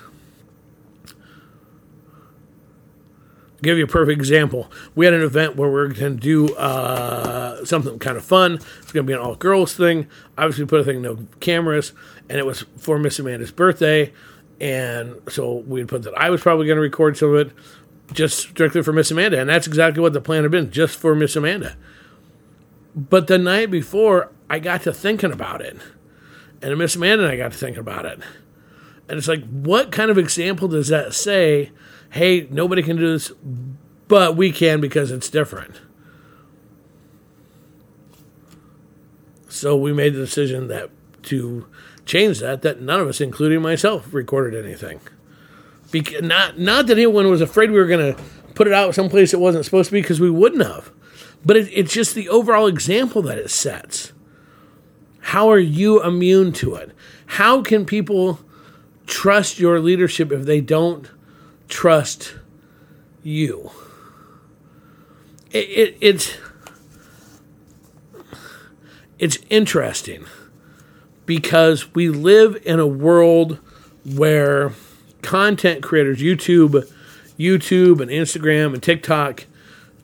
give 3.64 3.78
you 3.78 3.84
a 3.84 3.88
perfect 3.88 4.18
example. 4.18 4.70
We 4.94 5.06
had 5.06 5.14
an 5.14 5.22
event 5.22 5.56
where 5.56 5.68
we 5.68 5.80
are 5.80 5.88
going 5.88 6.18
to 6.18 6.20
do 6.20 6.54
uh, 6.54 7.64
something 7.64 7.98
kind 7.98 8.16
of 8.16 8.24
fun. 8.24 8.54
It's 8.54 8.92
going 8.92 9.04
to 9.04 9.10
be 9.10 9.12
an 9.14 9.18
all 9.18 9.34
girls 9.34 9.74
thing. 9.74 10.06
Obviously, 10.38 10.66
put 10.66 10.80
a 10.80 10.84
thing 10.84 11.02
no 11.02 11.26
cameras, 11.40 11.92
and 12.28 12.38
it 12.38 12.46
was 12.46 12.64
for 12.76 12.98
Miss 12.98 13.18
Amanda's 13.18 13.50
birthday. 13.50 14.12
And 14.60 15.16
so 15.28 15.64
we 15.66 15.84
put 15.84 16.04
that 16.04 16.14
I 16.16 16.30
was 16.30 16.40
probably 16.40 16.66
going 16.66 16.76
to 16.76 16.82
record 16.82 17.16
some 17.16 17.34
of 17.34 17.48
it 17.48 17.52
just 18.12 18.38
strictly 18.38 18.82
for 18.82 18.92
Miss 18.92 19.10
Amanda, 19.10 19.40
and 19.40 19.48
that's 19.48 19.66
exactly 19.66 20.02
what 20.02 20.12
the 20.12 20.20
plan 20.20 20.42
had 20.42 20.50
been, 20.50 20.70
just 20.70 20.98
for 20.98 21.14
Miss 21.14 21.36
Amanda. 21.36 21.76
But 22.94 23.26
the 23.26 23.38
night 23.38 23.70
before, 23.70 24.30
I 24.48 24.58
got 24.58 24.82
to 24.82 24.92
thinking 24.92 25.32
about 25.32 25.60
it, 25.62 25.76
and 26.62 26.78
Miss 26.78 26.96
Amanda 26.96 27.24
and 27.24 27.32
I 27.32 27.36
got 27.36 27.52
to 27.52 27.58
thinking 27.58 27.80
about 27.80 28.04
it, 28.04 28.20
and 29.08 29.18
it's 29.18 29.28
like, 29.28 29.44
what 29.48 29.90
kind 29.90 30.10
of 30.10 30.18
example 30.18 30.68
does 30.68 30.88
that 30.88 31.14
say? 31.14 31.70
hey, 32.14 32.46
nobody 32.48 32.80
can 32.80 32.96
do 32.96 33.12
this, 33.12 33.32
but 34.06 34.36
we 34.36 34.52
can 34.52 34.80
because 34.80 35.10
it's 35.10 35.28
different. 35.28 35.80
So 39.48 39.76
we 39.76 39.92
made 39.92 40.14
the 40.14 40.20
decision 40.20 40.68
that 40.68 40.90
to 41.24 41.66
change 42.06 42.38
that, 42.38 42.62
that 42.62 42.80
none 42.80 43.00
of 43.00 43.08
us, 43.08 43.20
including 43.20 43.62
myself, 43.62 44.14
recorded 44.14 44.64
anything. 44.64 45.00
Because 45.90 46.22
not 46.22 46.58
not 46.58 46.86
that 46.86 46.98
anyone 46.98 47.28
was 47.30 47.40
afraid 47.40 47.70
we 47.70 47.78
were 47.78 47.86
going 47.86 48.14
to 48.14 48.22
put 48.54 48.66
it 48.66 48.72
out 48.72 48.94
someplace 48.94 49.32
it 49.32 49.40
wasn't 49.40 49.64
supposed 49.64 49.88
to 49.88 49.92
be, 49.92 50.02
because 50.02 50.20
we 50.20 50.30
wouldn't 50.30 50.64
have. 50.64 50.90
But 51.44 51.56
it, 51.56 51.68
it's 51.72 51.92
just 51.92 52.14
the 52.14 52.28
overall 52.28 52.66
example 52.66 53.22
that 53.22 53.38
it 53.38 53.50
sets. 53.50 54.12
How 55.20 55.50
are 55.50 55.58
you 55.58 56.02
immune 56.02 56.52
to 56.54 56.74
it? 56.74 56.92
How 57.26 57.62
can 57.62 57.84
people 57.84 58.40
trust 59.06 59.58
your 59.58 59.80
leadership 59.80 60.32
if 60.32 60.44
they 60.44 60.60
don't 60.60 61.10
trust 61.68 62.34
you. 63.22 63.70
It, 65.50 65.68
it, 65.68 65.96
it's 66.00 66.36
it's 69.18 69.38
interesting 69.48 70.26
because 71.24 71.94
we 71.94 72.08
live 72.08 72.60
in 72.66 72.80
a 72.80 72.86
world 72.86 73.58
where 74.04 74.72
content 75.24 75.82
creators, 75.82 76.18
YouTube, 76.20 76.90
YouTube 77.38 78.00
and 78.00 78.10
Instagram 78.10 78.74
and 78.74 78.82
TikTok, 78.82 79.46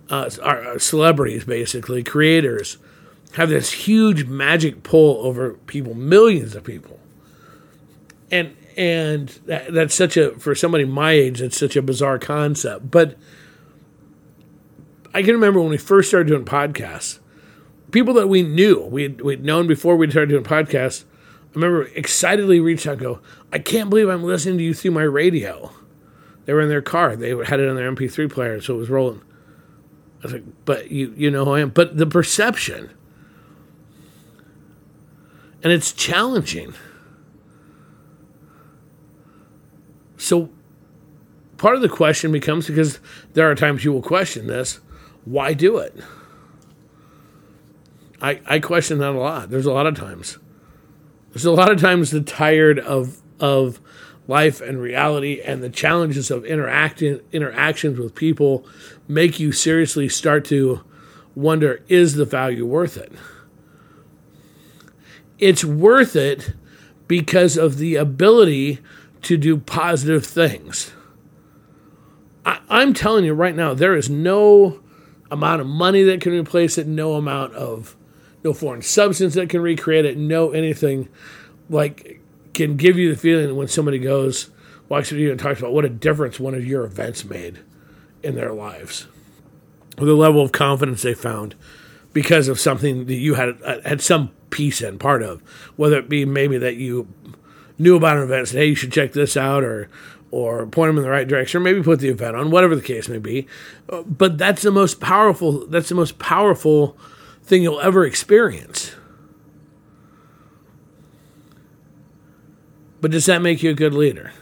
uh, 0.08 0.28
are 0.42 0.78
celebrities 0.78 1.44
basically, 1.44 2.02
creators, 2.02 2.78
have 3.34 3.48
this 3.48 3.70
huge 3.70 4.26
magic 4.26 4.82
pull 4.82 5.24
over 5.24 5.54
people, 5.66 5.94
millions 5.94 6.56
of 6.56 6.64
people. 6.64 6.98
And 8.32 8.56
and 8.76 9.28
that, 9.46 9.72
that's 9.72 9.94
such 9.94 10.16
a 10.16 10.32
for 10.38 10.54
somebody 10.54 10.84
my 10.84 11.12
age 11.12 11.42
it's 11.42 11.58
such 11.58 11.76
a 11.76 11.82
bizarre 11.82 12.18
concept 12.18 12.90
but 12.90 13.16
i 15.12 15.22
can 15.22 15.34
remember 15.34 15.60
when 15.60 15.70
we 15.70 15.76
first 15.76 16.08
started 16.08 16.28
doing 16.28 16.44
podcasts 16.44 17.18
people 17.90 18.14
that 18.14 18.28
we 18.28 18.42
knew 18.42 18.80
we'd, 18.84 19.20
we'd 19.20 19.44
known 19.44 19.66
before 19.66 19.96
we 19.96 20.08
started 20.10 20.30
doing 20.30 20.44
podcasts 20.44 21.04
i 21.50 21.54
remember 21.54 21.84
excitedly 21.94 22.60
reached 22.60 22.86
out 22.86 22.98
go 22.98 23.20
i 23.52 23.58
can't 23.58 23.90
believe 23.90 24.08
i'm 24.08 24.24
listening 24.24 24.58
to 24.58 24.64
you 24.64 24.74
through 24.74 24.90
my 24.90 25.02
radio 25.02 25.70
they 26.44 26.52
were 26.52 26.60
in 26.60 26.68
their 26.68 26.82
car 26.82 27.16
they 27.16 27.30
had 27.44 27.60
it 27.60 27.68
on 27.68 27.76
their 27.76 27.90
mp3 27.92 28.30
player 28.30 28.60
so 28.60 28.74
it 28.74 28.78
was 28.78 28.90
rolling 28.90 29.20
i 30.20 30.22
was 30.24 30.32
like 30.34 30.44
but 30.64 30.90
you 30.90 31.12
you 31.16 31.30
know 31.30 31.44
who 31.44 31.52
i 31.52 31.60
am 31.60 31.70
but 31.70 31.96
the 31.96 32.06
perception 32.06 32.90
and 35.62 35.72
it's 35.72 35.92
challenging 35.92 36.74
So 40.20 40.50
part 41.56 41.76
of 41.76 41.80
the 41.80 41.88
question 41.88 42.30
becomes 42.30 42.66
because 42.66 43.00
there 43.32 43.50
are 43.50 43.54
times 43.54 43.86
you 43.86 43.92
will 43.92 44.02
question 44.02 44.46
this 44.46 44.78
why 45.24 45.54
do 45.54 45.78
it? 45.78 45.96
I, 48.20 48.40
I 48.46 48.58
question 48.58 48.98
that 48.98 49.10
a 49.10 49.18
lot. 49.18 49.48
There's 49.48 49.64
a 49.64 49.72
lot 49.72 49.86
of 49.86 49.94
times. 49.94 50.38
There's 51.32 51.44
a 51.44 51.52
lot 51.52 51.70
of 51.70 51.80
times 51.80 52.10
the 52.10 52.20
tired 52.20 52.78
of 52.78 53.20
of 53.38 53.80
life 54.26 54.60
and 54.60 54.80
reality 54.80 55.40
and 55.40 55.62
the 55.62 55.70
challenges 55.70 56.30
of 56.30 56.44
interacting 56.44 57.20
interactions 57.32 57.98
with 57.98 58.14
people 58.14 58.64
make 59.08 59.40
you 59.40 59.50
seriously 59.50 60.08
start 60.08 60.44
to 60.44 60.80
wonder 61.34 61.82
is 61.88 62.14
the 62.14 62.24
value 62.24 62.66
worth 62.66 62.96
it? 62.96 63.12
It's 65.38 65.64
worth 65.64 66.14
it 66.14 66.52
because 67.08 67.56
of 67.56 67.78
the 67.78 67.96
ability 67.96 68.78
to 69.22 69.36
do 69.36 69.56
positive 69.56 70.24
things. 70.24 70.92
I, 72.44 72.60
I'm 72.68 72.94
telling 72.94 73.24
you 73.24 73.34
right 73.34 73.54
now, 73.54 73.74
there 73.74 73.96
is 73.96 74.08
no 74.08 74.80
amount 75.30 75.60
of 75.60 75.66
money 75.66 76.02
that 76.04 76.20
can 76.20 76.32
replace 76.32 76.78
it, 76.78 76.86
no 76.86 77.14
amount 77.14 77.54
of 77.54 77.96
no 78.42 78.52
foreign 78.52 78.82
substance 78.82 79.34
that 79.34 79.48
can 79.48 79.60
recreate 79.60 80.04
it, 80.04 80.16
no 80.16 80.50
anything 80.50 81.08
like 81.68 82.20
can 82.54 82.76
give 82.76 82.98
you 82.98 83.14
the 83.14 83.20
feeling 83.20 83.54
when 83.56 83.68
somebody 83.68 83.98
goes, 83.98 84.50
watches 84.88 85.12
you 85.18 85.30
and 85.30 85.38
talks 85.38 85.60
about 85.60 85.72
what 85.72 85.84
a 85.84 85.88
difference 85.88 86.40
one 86.40 86.54
of 86.54 86.66
your 86.66 86.84
events 86.84 87.24
made 87.24 87.60
in 88.22 88.34
their 88.34 88.52
lives. 88.52 89.06
The 89.96 90.14
level 90.14 90.42
of 90.42 90.52
confidence 90.52 91.02
they 91.02 91.14
found 91.14 91.54
because 92.12 92.48
of 92.48 92.58
something 92.58 93.06
that 93.06 93.14
you 93.14 93.34
had 93.34 93.58
had 93.84 94.00
some 94.00 94.30
piece 94.50 94.80
in 94.80 94.98
part 94.98 95.22
of, 95.22 95.40
whether 95.76 95.98
it 95.98 96.08
be 96.08 96.24
maybe 96.24 96.58
that 96.58 96.76
you 96.76 97.08
knew 97.78 97.96
about 97.96 98.16
an 98.16 98.24
event, 98.24 98.48
said, 98.48 98.58
"Hey, 98.58 98.66
you 98.66 98.74
should 98.74 98.92
check 98.92 99.12
this 99.12 99.36
out," 99.36 99.62
or 99.62 99.88
or 100.30 100.66
point 100.66 100.88
them 100.88 100.96
in 100.96 101.02
the 101.02 101.10
right 101.10 101.26
direction, 101.26 101.58
or 101.58 101.64
maybe 101.64 101.82
put 101.82 102.00
the 102.00 102.08
event 102.08 102.36
on, 102.36 102.50
whatever 102.50 102.76
the 102.76 102.82
case 102.82 103.08
may 103.08 103.18
be. 103.18 103.46
Uh, 103.88 104.02
but 104.02 104.38
that's 104.38 104.62
the 104.62 104.70
most 104.70 105.00
powerful. 105.00 105.66
That's 105.66 105.88
the 105.88 105.94
most 105.94 106.18
powerful 106.18 106.96
thing 107.50 107.62
you'll 107.62 107.80
ever 107.80 108.06
experience. 108.06 108.94
But 113.00 113.10
does 113.10 113.26
that 113.26 113.42
make 113.42 113.62
you 113.62 113.70
a 113.70 113.74
good 113.74 113.92
leader? 113.92 114.32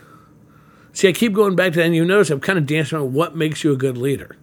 See, 0.92 1.08
I 1.08 1.12
keep 1.12 1.32
going 1.32 1.56
back 1.56 1.72
to 1.72 1.78
that, 1.78 1.86
and 1.86 1.94
you 1.94 2.04
notice 2.04 2.30
I'm 2.30 2.40
kind 2.40 2.58
of 2.58 2.66
dancing 2.66 2.98
on 2.98 3.12
what 3.12 3.34
makes 3.34 3.64
you 3.64 3.72
a 3.72 3.76
good 3.76 3.96
leader. 3.96 4.36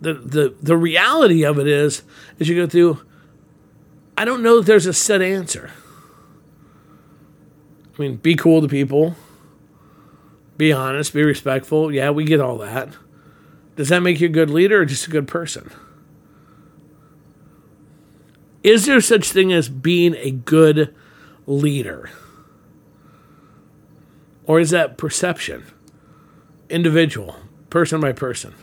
The, 0.00 0.14
the, 0.14 0.54
the 0.60 0.76
reality 0.76 1.44
of 1.44 1.58
it 1.58 1.66
is, 1.66 2.02
as 2.38 2.48
you 2.48 2.54
go 2.54 2.66
through, 2.66 3.00
I 4.16 4.24
don't 4.24 4.42
know 4.42 4.58
if 4.58 4.66
there's 4.66 4.86
a 4.86 4.92
set 4.92 5.22
answer. 5.22 5.70
I 7.96 8.02
mean, 8.02 8.16
be 8.16 8.36
cool 8.36 8.60
to 8.60 8.68
people, 8.68 9.16
be 10.56 10.72
honest, 10.72 11.14
be 11.14 11.24
respectful. 11.24 11.92
Yeah, 11.92 12.10
we 12.10 12.24
get 12.24 12.40
all 12.40 12.58
that. 12.58 12.94
Does 13.76 13.88
that 13.88 14.00
make 14.00 14.20
you 14.20 14.26
a 14.26 14.30
good 14.30 14.50
leader 14.50 14.82
or 14.82 14.84
just 14.84 15.06
a 15.06 15.10
good 15.10 15.26
person? 15.26 15.70
Is 18.62 18.86
there 18.86 19.00
such 19.00 19.30
thing 19.30 19.52
as 19.52 19.68
being 19.68 20.14
a 20.16 20.30
good 20.30 20.94
leader? 21.46 22.10
Or 24.46 24.60
is 24.60 24.70
that 24.70 24.96
perception? 24.96 25.64
Individual, 26.70 27.36
person 27.68 28.00
by 28.00 28.12
person. 28.12 28.54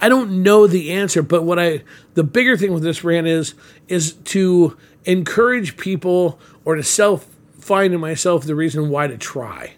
I 0.00 0.08
don't 0.08 0.42
know 0.42 0.66
the 0.66 0.92
answer, 0.92 1.22
but 1.22 1.42
what 1.42 1.58
I 1.58 1.82
the 2.14 2.22
bigger 2.22 2.56
thing 2.56 2.72
with 2.72 2.82
this 2.82 3.02
rant 3.02 3.26
is 3.26 3.54
is 3.88 4.12
to 4.12 4.76
encourage 5.04 5.76
people 5.76 6.38
or 6.64 6.74
to 6.74 6.82
self 6.82 7.26
find 7.58 7.94
in 7.94 8.00
myself 8.00 8.44
the 8.44 8.54
reason 8.54 8.90
why 8.90 9.06
to 9.06 9.16
try. 9.16 9.74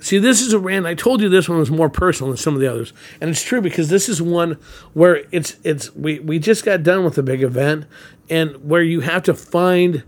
See, 0.00 0.18
this 0.18 0.40
is 0.40 0.52
a 0.52 0.58
rant. 0.58 0.86
I 0.86 0.94
told 0.94 1.20
you 1.20 1.28
this 1.28 1.48
one 1.48 1.58
was 1.58 1.70
more 1.70 1.90
personal 1.90 2.30
than 2.30 2.36
some 2.36 2.54
of 2.54 2.60
the 2.60 2.70
others, 2.70 2.92
and 3.20 3.30
it's 3.30 3.42
true 3.42 3.60
because 3.60 3.88
this 3.88 4.08
is 4.08 4.22
one 4.22 4.58
where 4.94 5.24
it's 5.32 5.56
it's 5.64 5.94
we 5.94 6.20
we 6.20 6.38
just 6.38 6.64
got 6.64 6.84
done 6.84 7.04
with 7.04 7.18
a 7.18 7.22
big 7.22 7.42
event, 7.42 7.84
and 8.30 8.64
where 8.64 8.82
you 8.82 9.00
have 9.00 9.24
to 9.24 9.34
find 9.34 10.04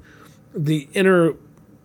the 0.54 0.88
inner 0.94 1.34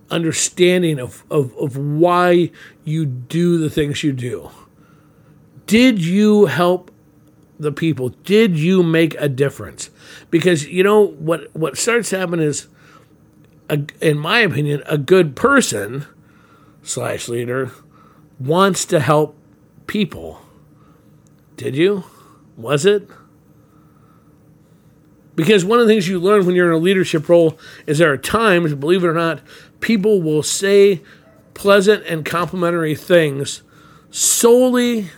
understanding 0.09 0.99
of, 0.99 1.23
of, 1.31 1.55
of 1.57 1.77
why 1.77 2.51
you 2.83 3.05
do 3.05 3.57
the 3.57 3.69
things 3.69 4.03
you 4.03 4.13
do. 4.13 4.49
Did 5.65 6.03
you 6.03 6.45
help 6.45 6.91
the 7.59 7.71
people? 7.71 8.09
Did 8.09 8.57
you 8.57 8.83
make 8.83 9.15
a 9.19 9.27
difference? 9.27 9.89
Because 10.29 10.67
you 10.67 10.83
know 10.83 11.07
what 11.07 11.53
what 11.55 11.77
starts 11.77 12.11
to 12.11 12.19
happen 12.19 12.39
is, 12.39 12.67
a, 13.69 13.79
in 13.99 14.19
my 14.19 14.39
opinion, 14.39 14.83
a 14.85 14.97
good 14.97 15.35
person 15.35 16.05
slash 16.83 17.27
leader 17.27 17.71
wants 18.39 18.85
to 18.85 18.99
help 18.99 19.37
people. 19.87 20.41
Did 21.57 21.75
you? 21.75 22.03
Was 22.57 22.85
it? 22.85 23.07
Because 25.35 25.65
one 25.65 25.79
of 25.79 25.87
the 25.87 25.93
things 25.93 26.07
you 26.07 26.19
learn 26.19 26.45
when 26.45 26.55
you're 26.55 26.71
in 26.71 26.75
a 26.75 26.83
leadership 26.83 27.27
role 27.27 27.59
is 27.85 27.97
there 27.97 28.11
are 28.11 28.17
times, 28.17 28.73
believe 28.73 29.03
it 29.03 29.07
or 29.07 29.13
not, 29.13 29.41
people 29.81 30.21
will 30.21 30.43
say 30.43 31.01
pleasant 31.53 32.05
and 32.05 32.25
complimentary 32.25 32.95
things 32.95 33.61
solely 34.11 35.09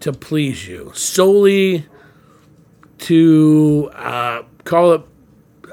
to 0.00 0.12
please 0.12 0.66
you, 0.66 0.90
solely 0.94 1.86
to 2.98 3.90
uh, 3.94 4.42
call 4.64 4.92
it. 4.92 5.02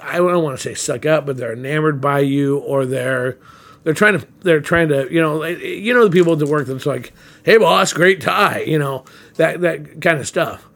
I 0.03 0.17
don't 0.17 0.43
want 0.43 0.57
to 0.57 0.61
say 0.61 0.73
suck 0.73 1.05
up, 1.05 1.25
but 1.25 1.37
they're 1.37 1.53
enamored 1.53 1.99
by 2.01 2.19
you, 2.19 2.57
or 2.57 2.85
they're 2.85 3.37
they're 3.83 3.93
trying 3.93 4.19
to 4.19 4.27
they're 4.41 4.61
trying 4.61 4.89
to 4.89 5.11
you 5.11 5.21
know 5.21 5.43
you 5.43 5.93
know 5.93 6.03
the 6.03 6.11
people 6.11 6.35
that 6.35 6.47
work 6.47 6.67
that's 6.67 6.85
like, 6.85 7.13
hey 7.43 7.57
boss, 7.57 7.93
great 7.93 8.21
tie, 8.21 8.61
you 8.61 8.77
know 8.77 9.05
that 9.35 9.61
that 9.61 10.01
kind 10.01 10.19
of 10.19 10.27
stuff. 10.27 10.67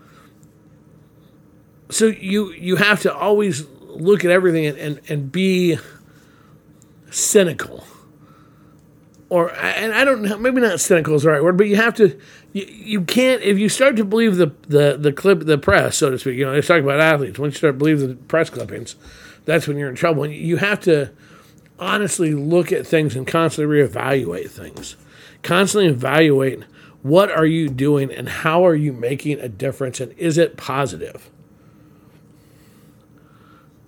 So 1.89 2.07
you 2.07 2.51
you 2.53 2.77
have 2.77 3.01
to 3.01 3.13
always 3.13 3.65
look 3.81 4.25
at 4.25 4.31
everything 4.31 4.65
and, 4.65 4.77
and, 4.77 5.01
and 5.07 5.31
be 5.31 5.77
cynical. 7.11 7.85
Or 9.29 9.51
and 9.53 9.93
I 9.93 10.03
don't 10.05 10.21
know 10.21 10.37
maybe 10.37 10.61
not 10.61 10.79
cynical 10.79 11.15
is 11.15 11.23
the 11.23 11.29
right 11.29 11.43
word 11.43 11.57
but 11.57 11.67
you 11.67 11.75
have 11.77 11.95
to 11.95 12.19
you, 12.53 12.65
you 12.65 13.01
can't 13.01 13.41
if 13.41 13.57
you 13.57 13.69
start 13.69 13.95
to 13.95 14.05
believe 14.05 14.37
the, 14.37 14.53
the 14.67 14.97
the 14.99 15.11
clip 15.11 15.41
the 15.41 15.57
press 15.57 15.97
so 15.97 16.11
to 16.11 16.19
speak 16.19 16.37
you 16.37 16.45
know 16.45 16.53
they 16.53 16.61
talk 16.61 16.81
about 16.81 16.99
athletes. 16.99 17.39
Once 17.39 17.55
you 17.55 17.57
start 17.57 17.73
to 17.73 17.77
believe 17.77 17.99
the 17.99 18.15
press 18.15 18.49
clippings 18.49 18.95
that's 19.45 19.67
when 19.67 19.77
you're 19.77 19.89
in 19.89 19.95
trouble. 19.95 20.23
And 20.23 20.33
you 20.33 20.57
have 20.57 20.79
to 20.81 21.11
honestly 21.79 22.33
look 22.33 22.71
at 22.71 22.87
things 22.87 23.15
and 23.15 23.27
constantly 23.27 23.75
reevaluate 23.75 24.49
things 24.49 24.95
constantly 25.43 25.89
evaluate 25.89 26.63
what 27.01 27.29
are 27.29 27.45
you 27.45 27.69
doing 27.69 28.11
and 28.11 28.27
how 28.27 28.65
are 28.65 28.75
you 28.75 28.91
making 28.91 29.39
a 29.39 29.49
difference 29.49 29.99
and 29.99 30.11
is 30.13 30.37
it 30.37 30.57
positive 30.57 31.29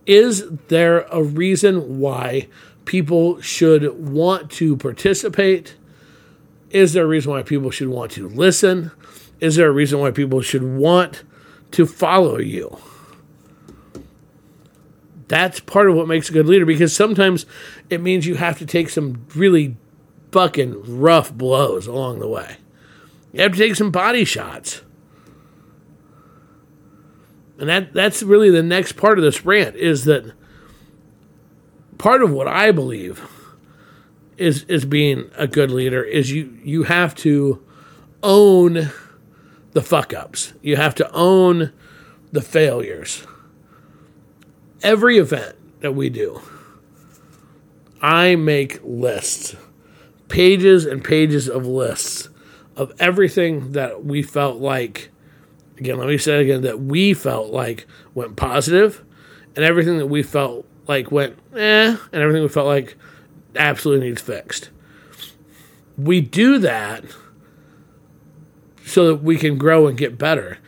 is 0.08 0.46
there 0.70 1.02
a 1.12 1.22
reason 1.22 2.00
why 2.00 2.48
people 2.86 3.42
should 3.42 4.00
want 4.00 4.50
to 4.50 4.78
participate? 4.78 5.76
Is 6.72 6.94
there 6.94 7.04
a 7.04 7.08
reason 7.08 7.32
why 7.32 7.44
people 7.44 7.70
should 7.70 7.90
want 7.90 8.14
to 8.14 8.30
listen? 8.30 8.92
Is 9.42 9.58
there 9.58 9.68
a 9.68 9.72
reason 9.72 10.00
why 10.00 10.12
people 10.12 10.42
should 10.42 10.64
want 10.64 11.24
to 11.72 11.86
follow 11.86 12.40
you? 12.40 12.80
That's 15.28 15.60
part 15.60 15.90
of 15.90 15.96
what 15.96 16.08
makes 16.08 16.30
a 16.30 16.34
good 16.34 16.48
leader 16.48 16.66
because 16.66 16.96
sometimes 16.96 17.46
it 17.90 18.02
means 18.02 18.26
you 18.26 18.36
have 18.36 18.58
to 18.60 18.66
take 18.66 18.90
some 18.90 19.26
really 19.36 19.76
fucking 20.32 21.00
rough 21.00 21.34
blows 21.34 21.88
along 21.88 22.20
the 22.20 22.28
way. 22.28 22.58
You 23.34 23.42
have 23.42 23.52
to 23.54 23.58
take 23.58 23.76
some 23.76 23.92
body 23.92 24.24
shots. 24.24 24.82
And 27.60 27.68
that 27.70 27.94
that's 27.94 28.24
really 28.24 28.50
the 28.50 28.64
next 28.64 28.94
part 28.94 29.18
of 29.18 29.24
this 29.24 29.46
rant 29.46 29.76
is 29.76 30.06
that 30.06 30.32
part 31.98 32.22
of 32.22 32.32
what 32.32 32.48
I 32.48 32.72
believe 32.72 33.28
is 34.38 34.64
is 34.66 34.86
being 34.86 35.30
a 35.36 35.48
good 35.48 35.72
leader 35.72 36.04
is 36.04 36.32
you 36.32 36.58
you 36.64 36.84
have 36.84 37.16
to 37.16 37.64
own 38.22 38.92
the 39.72 39.82
fuck 39.82 40.14
ups. 40.14 40.54
You 40.62 40.76
have 40.76 40.96
to 40.96 41.12
own 41.12 41.74
the 42.32 42.42
failures. 42.42 43.26
Every 44.84 45.18
event 45.18 45.56
that 45.82 45.94
we 45.94 46.10
do, 46.10 46.42
I 48.02 48.36
make 48.36 48.80
lists, 48.84 49.56
pages 50.28 50.86
and 50.86 51.04
pages 51.04 51.50
of 51.50 51.66
lists 51.66 52.30
of 52.76 52.94
everything 53.00 53.72
that 53.72 54.06
we 54.06 54.22
felt 54.22 54.58
like 54.58 55.10
again, 55.78 55.98
let 55.98 56.08
me 56.08 56.18
say 56.18 56.42
again 56.42 56.62
that 56.62 56.80
we 56.80 57.14
felt 57.14 57.52
like 57.52 57.86
went 58.14 58.36
positive, 58.36 59.04
and 59.56 59.66
everything 59.66 59.98
that 59.98 60.08
we 60.08 60.24
felt 60.24 60.66
like 60.88 61.12
went 61.12 61.38
eh, 61.56 61.98
and 62.12 62.22
everything 62.22 62.44
we 62.44 62.50
felt 62.50 62.68
like 62.68 62.96
absolutely 63.56 64.08
needs 64.08 64.22
fixed. 64.22 64.70
We 65.98 66.22
do 66.22 66.60
that 66.60 67.04
so 68.86 69.08
that 69.08 69.24
we 69.24 69.38
can 69.38 69.58
grow 69.58 69.88
and 69.88 69.98
get 69.98 70.18
better. 70.18 70.60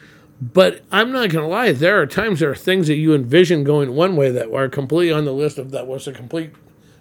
But 0.42 0.84
I'm 0.92 1.12
not 1.12 1.30
going 1.30 1.44
to 1.44 1.50
lie, 1.50 1.72
there 1.74 2.02
are 2.02 2.06
times 2.06 2.40
there 2.40 2.52
are 2.52 2.56
things 2.56 2.88
that 2.88 2.96
you 2.96 3.14
envision 3.14 3.64
going 3.64 3.94
one 3.94 4.16
way 4.16 4.32
that 4.32 4.54
are 4.54 4.70
completely 4.70 5.12
on 5.12 5.26
the 5.26 5.34
list 5.34 5.58
of 5.58 5.72
that 5.72 5.86
was 5.86 6.08
a 6.08 6.14
complete 6.14 6.54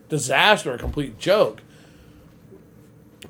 disaster, 0.09 0.73
a 0.73 0.79
complete 0.79 1.19
joke. 1.19 1.63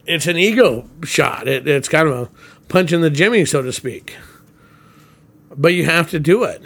It's 0.06 0.26
an 0.26 0.38
ego 0.38 0.88
shot. 1.04 1.46
It, 1.46 1.68
it's 1.68 1.88
kind 1.88 2.08
of 2.08 2.14
a 2.14 2.30
punch 2.68 2.92
in 2.92 3.02
the 3.02 3.10
jimmy, 3.10 3.44
so 3.44 3.60
to 3.60 3.72
speak 3.72 4.16
but 5.58 5.74
you 5.74 5.84
have 5.84 6.08
to 6.10 6.20
do 6.20 6.44
it. 6.44 6.62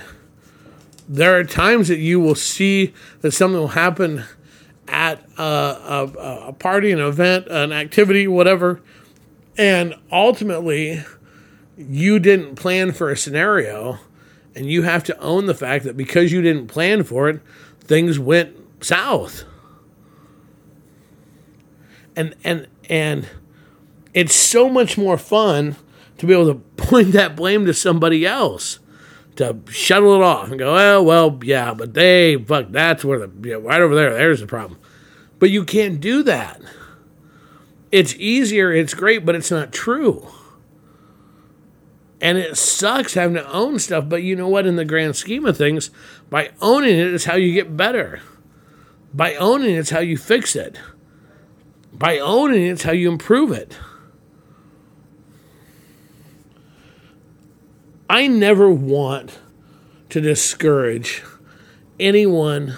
There 1.08 1.36
are 1.38 1.44
times 1.44 1.88
that 1.88 1.98
you 1.98 2.20
will 2.20 2.34
see 2.34 2.92
that 3.22 3.32
something 3.32 3.58
will 3.58 3.68
happen 3.68 4.24
at 4.86 5.24
a, 5.38 5.42
a, 5.42 6.44
a 6.48 6.52
party, 6.52 6.92
an 6.92 7.00
event, 7.00 7.46
an 7.48 7.72
activity, 7.72 8.28
whatever, 8.28 8.80
and 9.56 9.94
ultimately 10.10 11.02
you 11.88 12.18
didn't 12.18 12.56
plan 12.56 12.92
for 12.92 13.10
a 13.10 13.16
scenario, 13.16 13.98
and 14.54 14.66
you 14.66 14.82
have 14.82 15.04
to 15.04 15.18
own 15.18 15.46
the 15.46 15.54
fact 15.54 15.84
that 15.84 15.96
because 15.96 16.32
you 16.32 16.42
didn't 16.42 16.66
plan 16.66 17.04
for 17.04 17.28
it, 17.28 17.40
things 17.80 18.18
went 18.18 18.56
south. 18.84 19.44
And 22.14 22.34
and 22.44 22.68
and 22.88 23.28
it's 24.12 24.34
so 24.34 24.68
much 24.68 24.98
more 24.98 25.16
fun 25.16 25.76
to 26.18 26.26
be 26.26 26.32
able 26.32 26.52
to 26.52 26.54
point 26.76 27.12
that 27.12 27.36
blame 27.36 27.66
to 27.66 27.74
somebody 27.74 28.26
else 28.26 28.78
to 29.36 29.58
shuttle 29.70 30.14
it 30.14 30.22
off 30.22 30.50
and 30.50 30.58
go, 30.58 30.76
oh, 30.76 31.02
well, 31.02 31.38
yeah, 31.42 31.72
but 31.74 31.94
they, 31.94 32.36
fuck, 32.36 32.66
that's 32.70 33.04
where 33.04 33.26
the, 33.26 33.58
right 33.58 33.80
over 33.80 33.94
there, 33.94 34.12
there's 34.12 34.40
the 34.40 34.46
problem. 34.46 34.78
But 35.38 35.50
you 35.50 35.64
can't 35.64 36.00
do 36.00 36.22
that. 36.24 36.60
It's 37.90 38.14
easier, 38.16 38.72
it's 38.72 38.94
great, 38.94 39.24
but 39.24 39.34
it's 39.34 39.50
not 39.50 39.72
true. 39.72 40.26
And 42.22 42.38
it 42.38 42.56
sucks 42.56 43.14
having 43.14 43.34
to 43.34 43.52
own 43.52 43.80
stuff, 43.80 44.08
but 44.08 44.22
you 44.22 44.36
know 44.36 44.46
what? 44.48 44.64
In 44.64 44.76
the 44.76 44.84
grand 44.84 45.16
scheme 45.16 45.44
of 45.44 45.58
things, 45.58 45.90
by 46.30 46.52
owning 46.60 46.96
it 46.96 47.08
is 47.08 47.24
how 47.24 47.34
you 47.34 47.52
get 47.52 47.76
better. 47.76 48.20
By 49.12 49.34
owning 49.34 49.74
it's 49.74 49.90
how 49.90 49.98
you 49.98 50.16
fix 50.16 50.54
it. 50.54 50.78
By 51.92 52.20
owning 52.20 52.62
it's 52.62 52.84
how 52.84 52.92
you 52.92 53.10
improve 53.10 53.50
it. 53.50 53.76
I 58.08 58.28
never 58.28 58.70
want 58.70 59.40
to 60.10 60.20
discourage 60.20 61.24
anyone 61.98 62.76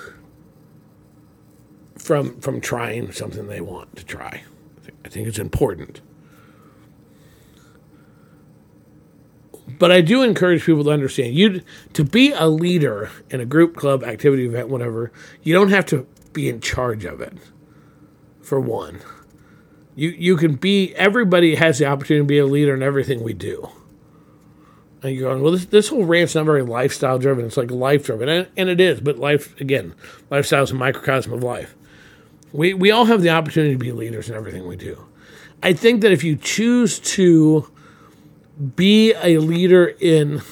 from 1.99 2.41
from 2.41 2.61
trying 2.61 3.13
something 3.13 3.47
they 3.49 3.61
want 3.61 3.97
to 3.97 4.05
try. 4.05 4.45
I 5.05 5.09
think 5.09 5.29
it's 5.29 5.39
important. 5.39 6.01
But 9.69 9.93
I 9.93 10.01
do 10.03 10.23
encourage 10.23 10.65
people 10.65 10.85
to 10.85 10.91
understand 10.91 11.35
you 11.35 11.63
to 11.95 12.05
be 12.05 12.33
a 12.33 12.47
leader 12.49 13.11
in 13.31 13.41
a 13.41 13.47
group, 13.47 13.77
club, 13.77 14.05
activity, 14.05 14.47
event, 14.47 14.69
whatever. 14.69 15.13
You 15.43 15.55
don't 15.55 15.71
have 15.71 15.87
to 15.87 16.07
be 16.33 16.49
in 16.49 16.61
charge 16.61 17.05
of 17.05 17.21
it. 17.21 17.35
For 18.43 18.61
one, 18.61 19.01
you 19.97 20.11
you 20.11 20.37
can 20.37 20.57
be. 20.57 20.95
Everybody 20.97 21.57
has 21.57 21.79
the 21.79 21.87
opportunity 21.87 22.25
to 22.25 22.29
be 22.29 22.39
a 22.39 22.47
leader 22.47 22.75
in 22.75 22.83
everything 22.83 23.23
we 23.23 23.35
do 23.35 23.71
And 25.03 25.15
you're 25.15 25.31
going, 25.31 25.43
well, 25.43 25.53
this, 25.53 25.67
this 25.67 25.89
whole 25.89 26.05
rant's 26.05 26.35
not 26.35 26.47
very 26.47 26.63
lifestyle 26.63 27.19
driven. 27.19 27.47
It's 27.47 27.57
like 27.57 27.71
life 27.71 28.07
driven. 28.07 28.29
And, 28.29 28.49
and 28.57 28.69
it 28.71 28.81
is, 28.81 29.01
but 29.01 29.19
life, 29.19 29.61
again, 29.61 29.95
lifestyle 30.31 30.65
is 30.65 30.73
a 30.73 30.77
microcosm 30.77 31.33
of 31.33 31.43
life. 31.43 31.77
We, 32.53 32.75
we 32.75 32.91
all 32.91 33.07
have 33.07 33.23
the 33.23 33.31
opportunity 33.31 33.75
to 33.75 33.79
be 33.79 33.93
leaders 33.93 34.31
in 34.31 34.37
everything 34.37 34.67
we 34.69 34.77
do. 34.77 35.05
I 35.63 35.75
think 35.75 36.03
that 36.03 36.13
if 36.13 36.25
you 36.25 36.37
choose 36.37 37.01
to 37.01 37.71
be 38.77 39.13
a 39.15 39.39
leader 39.39 39.95
in 40.01 40.43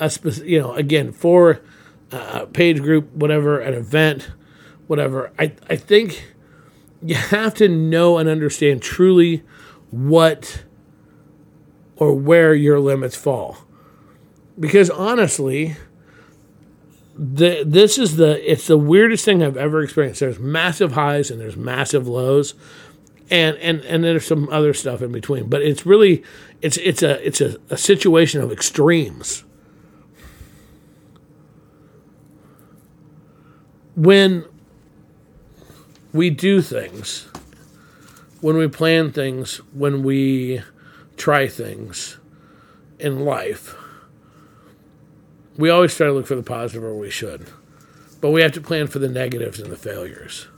a 0.00 0.10
specific, 0.10 0.48
you 0.48 0.60
know, 0.60 0.72
again, 0.74 1.12
for 1.12 1.60
a 2.12 2.46
page 2.46 2.80
group, 2.80 3.12
whatever, 3.12 3.58
an 3.58 3.74
event, 3.74 4.30
whatever, 4.86 5.32
I, 5.38 5.52
I 5.68 5.76
think 5.76 6.34
you 7.02 7.14
have 7.14 7.54
to 7.54 7.68
know 7.68 8.18
and 8.18 8.28
understand 8.28 8.82
truly 8.82 9.42
what 9.90 10.64
or 11.96 12.14
where 12.14 12.54
your 12.54 12.80
limits 12.80 13.16
fall. 13.16 13.58
Because 14.58 14.88
honestly, 14.90 15.76
the 17.18 17.62
this 17.66 17.98
is 17.98 18.16
the 18.16 18.50
it's 18.50 18.66
the 18.66 18.76
weirdest 18.76 19.24
thing 19.24 19.42
I've 19.42 19.56
ever 19.56 19.82
experienced. 19.82 20.20
There's 20.20 20.38
massive 20.38 20.92
highs 20.92 21.30
and 21.30 21.40
there's 21.40 21.56
massive 21.56 22.06
lows. 22.06 22.54
And 23.30 23.56
and 23.56 23.80
and 23.84 24.04
there's 24.04 24.24
some 24.24 24.48
other 24.50 24.72
stuff 24.72 25.02
in 25.02 25.10
between. 25.10 25.48
But 25.48 25.62
it's 25.62 25.84
really 25.84 26.22
it's 26.62 26.76
it's 26.76 27.02
a 27.02 27.26
it's 27.26 27.40
a, 27.40 27.56
a 27.70 27.76
situation 27.76 28.40
of 28.40 28.52
extremes. 28.52 29.44
When 33.96 34.44
we 36.12 36.30
do 36.30 36.62
things, 36.62 37.28
when 38.40 38.56
we 38.56 38.68
plan 38.68 39.10
things, 39.10 39.56
when 39.72 40.02
we 40.02 40.62
try 41.16 41.48
things 41.48 42.18
in 42.98 43.24
life, 43.24 43.74
we 45.56 45.70
always 45.70 45.94
try 45.96 46.06
to 46.06 46.12
look 46.12 46.26
for 46.26 46.34
the 46.34 46.42
positive, 46.42 46.84
or 46.84 46.94
we 46.94 47.10
should. 47.10 47.46
But 48.20 48.30
we 48.30 48.42
have 48.42 48.52
to 48.52 48.60
plan 48.60 48.86
for 48.86 48.98
the 48.98 49.08
negatives 49.08 49.60
and 49.60 49.70
the 49.70 49.76
failures. 49.76 50.48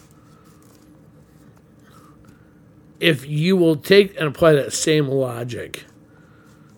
If 3.00 3.26
you 3.26 3.56
will 3.56 3.76
take 3.76 4.16
and 4.16 4.26
apply 4.26 4.52
that 4.52 4.72
same 4.72 5.08
logic 5.08 5.84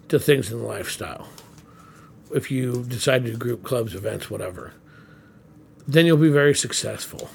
to 0.08 0.18
things 0.18 0.50
in 0.50 0.58
the 0.58 0.66
lifestyle, 0.66 1.28
if 2.34 2.50
you 2.50 2.84
decide 2.84 3.24
to 3.24 3.32
do 3.32 3.36
group 3.36 3.62
clubs, 3.62 3.94
events, 3.94 4.30
whatever, 4.30 4.74
then 5.88 6.06
you'll 6.06 6.16
be 6.16 6.28
very 6.28 6.54
successful. 6.54 7.30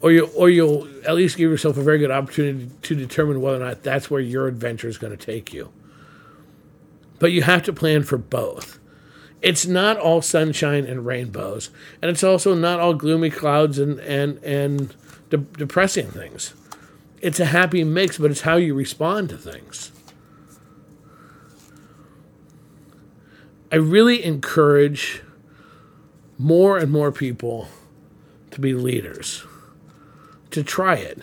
Or 0.00 0.12
you 0.12 0.26
or 0.36 0.50
you'll 0.50 0.86
at 1.06 1.14
least 1.14 1.36
give 1.36 1.50
yourself 1.50 1.76
a 1.76 1.82
very 1.82 1.98
good 1.98 2.10
opportunity 2.10 2.70
to 2.82 2.94
determine 2.94 3.40
whether 3.40 3.56
or 3.56 3.66
not 3.66 3.82
that's 3.82 4.10
where 4.10 4.20
your 4.20 4.46
adventure 4.46 4.88
is 4.88 4.98
going 4.98 5.16
to 5.16 5.24
take 5.24 5.52
you. 5.52 5.72
But 7.18 7.32
you 7.32 7.42
have 7.42 7.62
to 7.64 7.72
plan 7.72 8.02
for 8.02 8.18
both. 8.18 8.78
It's 9.40 9.66
not 9.66 9.96
all 9.96 10.22
sunshine 10.22 10.84
and 10.84 11.06
rainbows, 11.06 11.70
and 12.02 12.10
it's 12.10 12.22
also 12.22 12.54
not 12.54 12.80
all 12.80 12.94
gloomy 12.94 13.30
clouds 13.30 13.78
and 13.78 13.98
and 14.00 14.38
and 14.44 14.94
de- 15.30 15.38
depressing 15.38 16.08
things. 16.10 16.52
It's 17.20 17.40
a 17.40 17.46
happy 17.46 17.82
mix, 17.84 18.18
but 18.18 18.30
it's 18.30 18.42
how 18.42 18.56
you 18.56 18.74
respond 18.74 19.30
to 19.30 19.38
things. 19.38 19.92
I 23.72 23.76
really 23.76 24.24
encourage 24.24 25.22
more 26.38 26.78
and 26.78 26.90
more 26.90 27.10
people 27.10 27.68
to 28.50 28.60
be 28.60 28.74
leaders, 28.74 29.44
to 30.50 30.62
try 30.62 30.94
it. 30.94 31.20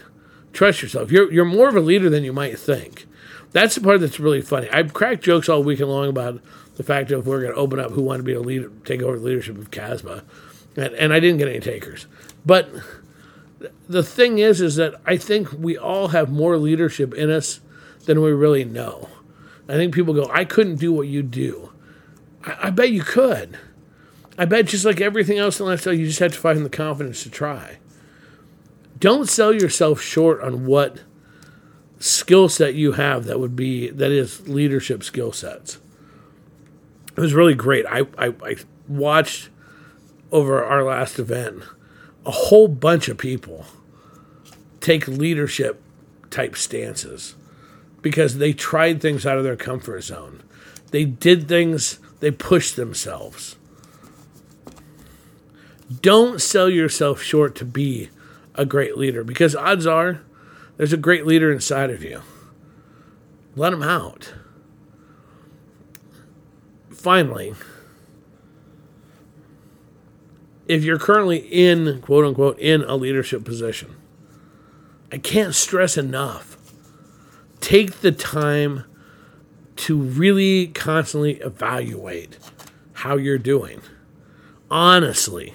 Trust 0.52 0.82
yourself. 0.82 1.12
You're, 1.12 1.32
you're 1.32 1.46
more 1.46 1.70
of 1.70 1.76
a 1.76 1.80
leader 1.80 2.10
than 2.10 2.24
you 2.24 2.34
might 2.34 2.60
think. 2.60 3.06
That's 3.52 3.76
the 3.76 3.82
part 3.82 4.02
that's 4.02 4.20
really 4.20 4.42
funny. 4.42 4.70
I've 4.70 4.94
cracked 4.94 5.24
jokes 5.24 5.48
all 5.48 5.64
weekend 5.64 5.90
long 5.90 6.10
about 6.10 6.42
the 6.76 6.84
fact 6.84 7.12
of 7.12 7.28
we're 7.28 7.42
going 7.42 7.54
to 7.54 7.60
open 7.60 7.80
up 7.80 7.92
who 7.92 8.02
wanted 8.02 8.20
to 8.20 8.24
be 8.24 8.34
a 8.34 8.40
leader, 8.40 8.72
take 8.84 9.02
over 9.02 9.18
the 9.18 9.26
leadership 9.26 9.58
of 9.58 9.72
CASMA, 9.72 10.24
and, 10.76 10.94
and 10.96 11.14
I 11.14 11.20
didn't 11.20 11.38
get 11.38 11.48
any 11.48 11.60
takers. 11.60 12.08
But 12.46 12.70
the 13.88 14.04
thing 14.04 14.40
is, 14.40 14.62
is 14.62 14.76
that 14.76 14.96
I 15.06 15.18
think 15.18 15.52
we 15.54 15.78
all 15.78 16.10
have 16.10 16.30
more 16.30 16.58
leadership 16.58 17.14
in 17.14 17.30
us 17.30 17.60
than 18.06 18.22
we 18.22 18.32
really 18.32 18.66
know. 18.66 19.10
I 19.68 19.74
think 19.74 19.94
people 19.94 20.14
go, 20.14 20.30
I 20.32 20.46
couldn't 20.46 20.76
do 20.76 20.92
what 20.92 21.08
you 21.08 21.24
do. 21.24 21.72
I, 22.44 22.68
I 22.68 22.70
bet 22.70 22.92
you 22.92 23.02
could. 23.02 23.58
I 24.38 24.46
bet 24.46 24.66
just 24.66 24.86
like 24.86 25.00
everything 25.00 25.38
else 25.38 25.60
in 25.60 25.66
lifestyle, 25.66 25.94
you 25.94 26.08
just 26.08 26.20
have 26.20 26.34
to 26.34 26.40
find 26.40 26.66
the 26.66 26.70
confidence 26.70 27.24
to 27.24 27.30
try. 27.30 27.78
Don't 29.00 29.30
sell 29.30 29.54
yourself 29.54 30.02
short 30.02 30.42
on 30.42 30.66
what 30.66 31.00
skill 32.00 32.50
set 32.50 32.74
you 32.74 32.94
have 32.94 33.26
that 33.26 33.40
would 33.40 33.56
be 33.56 33.90
that 33.90 34.12
is 34.12 34.48
leadership 34.48 35.04
skill 35.04 35.32
sets. 35.32 35.80
It 37.16 37.22
was 37.22 37.34
really 37.34 37.54
great. 37.54 37.86
I, 37.86 38.02
I, 38.18 38.34
I 38.44 38.56
watched 38.88 39.50
over 40.32 40.64
our 40.64 40.84
last 40.84 41.20
event 41.20 41.64
a 42.26 42.32
whole 42.32 42.68
bunch 42.68 43.10
of 43.10 43.18
people 43.18 43.66
take 44.80 45.08
leadership 45.08 45.82
type 46.30 46.56
stances 46.56 47.36
because 48.02 48.38
they 48.38 48.54
tried 48.54 49.02
things 49.02 49.26
out 49.26 49.38
of 49.38 49.44
their 49.44 49.56
comfort 49.56 50.02
zone. 50.04 50.44
They 50.92 51.06
did 51.06 51.48
things, 51.48 52.00
they 52.20 52.32
pushed 52.32 52.76
themselves. 52.76 53.56
Don't 56.02 56.42
sell 56.42 56.70
yourself 56.70 57.22
short 57.22 57.56
to 57.56 57.66
be 57.66 58.10
a 58.56 58.66
great 58.66 58.98
leader 58.98 59.24
because 59.24 59.56
odds 59.56 59.86
are 59.86 60.22
there's 60.78 60.94
a 60.94 60.98
great 60.98 61.26
leader 61.26 61.52
inside 61.52 61.90
of 61.90 62.04
you. 62.04 62.22
Let 63.56 63.74
him 63.74 63.84
out. 63.84 64.34
Finally, 66.90 67.54
if 70.68 70.84
you're 70.84 71.00
currently 71.00 71.40
in, 71.40 72.02
quote 72.02 72.26
unquote, 72.26 72.60
in 72.60 72.84
a 72.84 72.96
leadership 72.96 73.44
position, 73.44 73.96
I 75.12 75.18
can't 75.18 75.54
stress 75.54 75.98
enough. 75.98 76.58
Take 77.60 78.02
the 78.02 78.12
time 78.12 78.86
to 79.76 79.98
really 79.98 80.68
constantly 80.68 81.34
evaluate 81.36 82.38
how 82.94 83.18
you're 83.18 83.38
doing. 83.38 83.82
Honestly, 84.70 85.54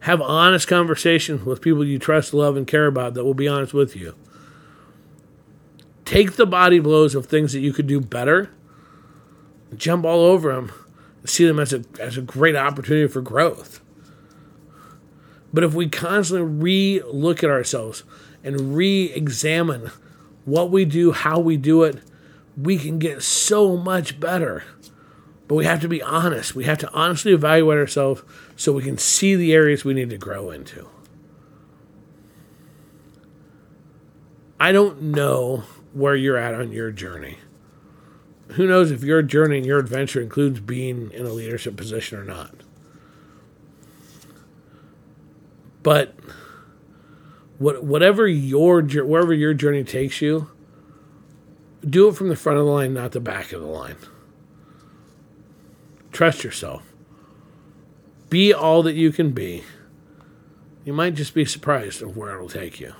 have 0.00 0.20
honest 0.20 0.66
conversations 0.66 1.44
with 1.44 1.60
people 1.60 1.84
you 1.84 1.98
trust, 1.98 2.32
love, 2.32 2.56
and 2.56 2.66
care 2.66 2.86
about 2.86 3.14
that 3.14 3.24
will 3.24 3.34
be 3.34 3.48
honest 3.48 3.74
with 3.74 3.94
you. 3.94 4.14
Take 6.04 6.32
the 6.32 6.46
body 6.46 6.80
blows 6.80 7.14
of 7.14 7.26
things 7.26 7.52
that 7.52 7.60
you 7.60 7.72
could 7.72 7.86
do 7.86 8.00
better, 8.00 8.50
jump 9.76 10.04
all 10.04 10.22
over 10.22 10.52
them, 10.52 10.72
see 11.24 11.46
them 11.46 11.60
as 11.60 11.72
a, 11.72 11.84
as 12.00 12.16
a 12.16 12.22
great 12.22 12.56
opportunity 12.56 13.06
for 13.06 13.20
growth. 13.20 13.80
But 15.52 15.64
if 15.64 15.74
we 15.74 15.88
constantly 15.88 16.46
re 16.46 17.02
look 17.06 17.42
at 17.42 17.50
ourselves 17.50 18.04
and 18.44 18.76
re 18.76 19.12
examine 19.12 19.90
what 20.44 20.70
we 20.70 20.84
do, 20.84 21.12
how 21.12 21.38
we 21.38 21.56
do 21.56 21.82
it, 21.82 21.98
we 22.56 22.78
can 22.78 22.98
get 22.98 23.22
so 23.22 23.76
much 23.76 24.20
better. 24.20 24.64
But 25.48 25.56
we 25.56 25.64
have 25.64 25.80
to 25.80 25.88
be 25.88 26.02
honest. 26.02 26.54
We 26.54 26.64
have 26.64 26.78
to 26.78 26.92
honestly 26.92 27.32
evaluate 27.32 27.78
ourselves 27.78 28.22
so 28.56 28.72
we 28.72 28.82
can 28.82 28.98
see 28.98 29.34
the 29.34 29.52
areas 29.52 29.84
we 29.84 29.94
need 29.94 30.10
to 30.10 30.18
grow 30.18 30.50
into. 30.50 30.88
I 34.60 34.72
don't 34.72 35.02
know 35.02 35.64
where 35.92 36.14
you're 36.14 36.36
at 36.36 36.54
on 36.54 36.70
your 36.70 36.92
journey. 36.92 37.38
Who 38.52 38.66
knows 38.66 38.90
if 38.90 39.02
your 39.02 39.22
journey 39.22 39.58
and 39.58 39.66
your 39.66 39.78
adventure 39.78 40.20
includes 40.20 40.60
being 40.60 41.10
in 41.12 41.24
a 41.24 41.32
leadership 41.32 41.76
position 41.76 42.18
or 42.18 42.24
not. 42.24 42.54
But 45.82 46.14
what, 47.58 47.84
whatever 47.84 48.26
your 48.26 48.82
wherever 48.82 49.32
your 49.32 49.54
journey 49.54 49.84
takes 49.84 50.20
you, 50.20 50.50
do 51.88 52.08
it 52.08 52.16
from 52.16 52.28
the 52.28 52.36
front 52.36 52.58
of 52.58 52.64
the 52.64 52.70
line, 52.70 52.94
not 52.94 53.12
the 53.12 53.20
back 53.20 53.52
of 53.52 53.60
the 53.60 53.66
line. 53.66 53.96
Trust 56.12 56.44
yourself. 56.44 56.82
Be 58.28 58.52
all 58.52 58.82
that 58.82 58.94
you 58.94 59.12
can 59.12 59.30
be. 59.32 59.64
You 60.84 60.92
might 60.92 61.14
just 61.14 61.34
be 61.34 61.44
surprised 61.44 62.02
of 62.02 62.16
where 62.16 62.34
it'll 62.34 62.48
take 62.48 62.80
you. 62.80 62.94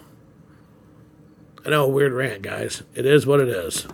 I 1.64 1.70
know 1.70 1.84
a 1.84 1.88
weird 1.88 2.12
rant, 2.12 2.42
guys. 2.42 2.82
It 2.94 3.04
is 3.06 3.26
what 3.26 3.40
it 3.40 3.48
is. 3.48 3.86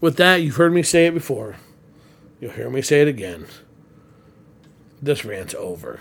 With 0.00 0.16
that, 0.16 0.42
you've 0.42 0.56
heard 0.56 0.72
me 0.72 0.82
say 0.82 1.06
it 1.06 1.14
before. 1.14 1.56
You'll 2.40 2.52
hear 2.52 2.70
me 2.70 2.82
say 2.82 3.02
it 3.02 3.08
again. 3.08 3.46
This 5.00 5.24
rant's 5.24 5.54
over. 5.54 6.00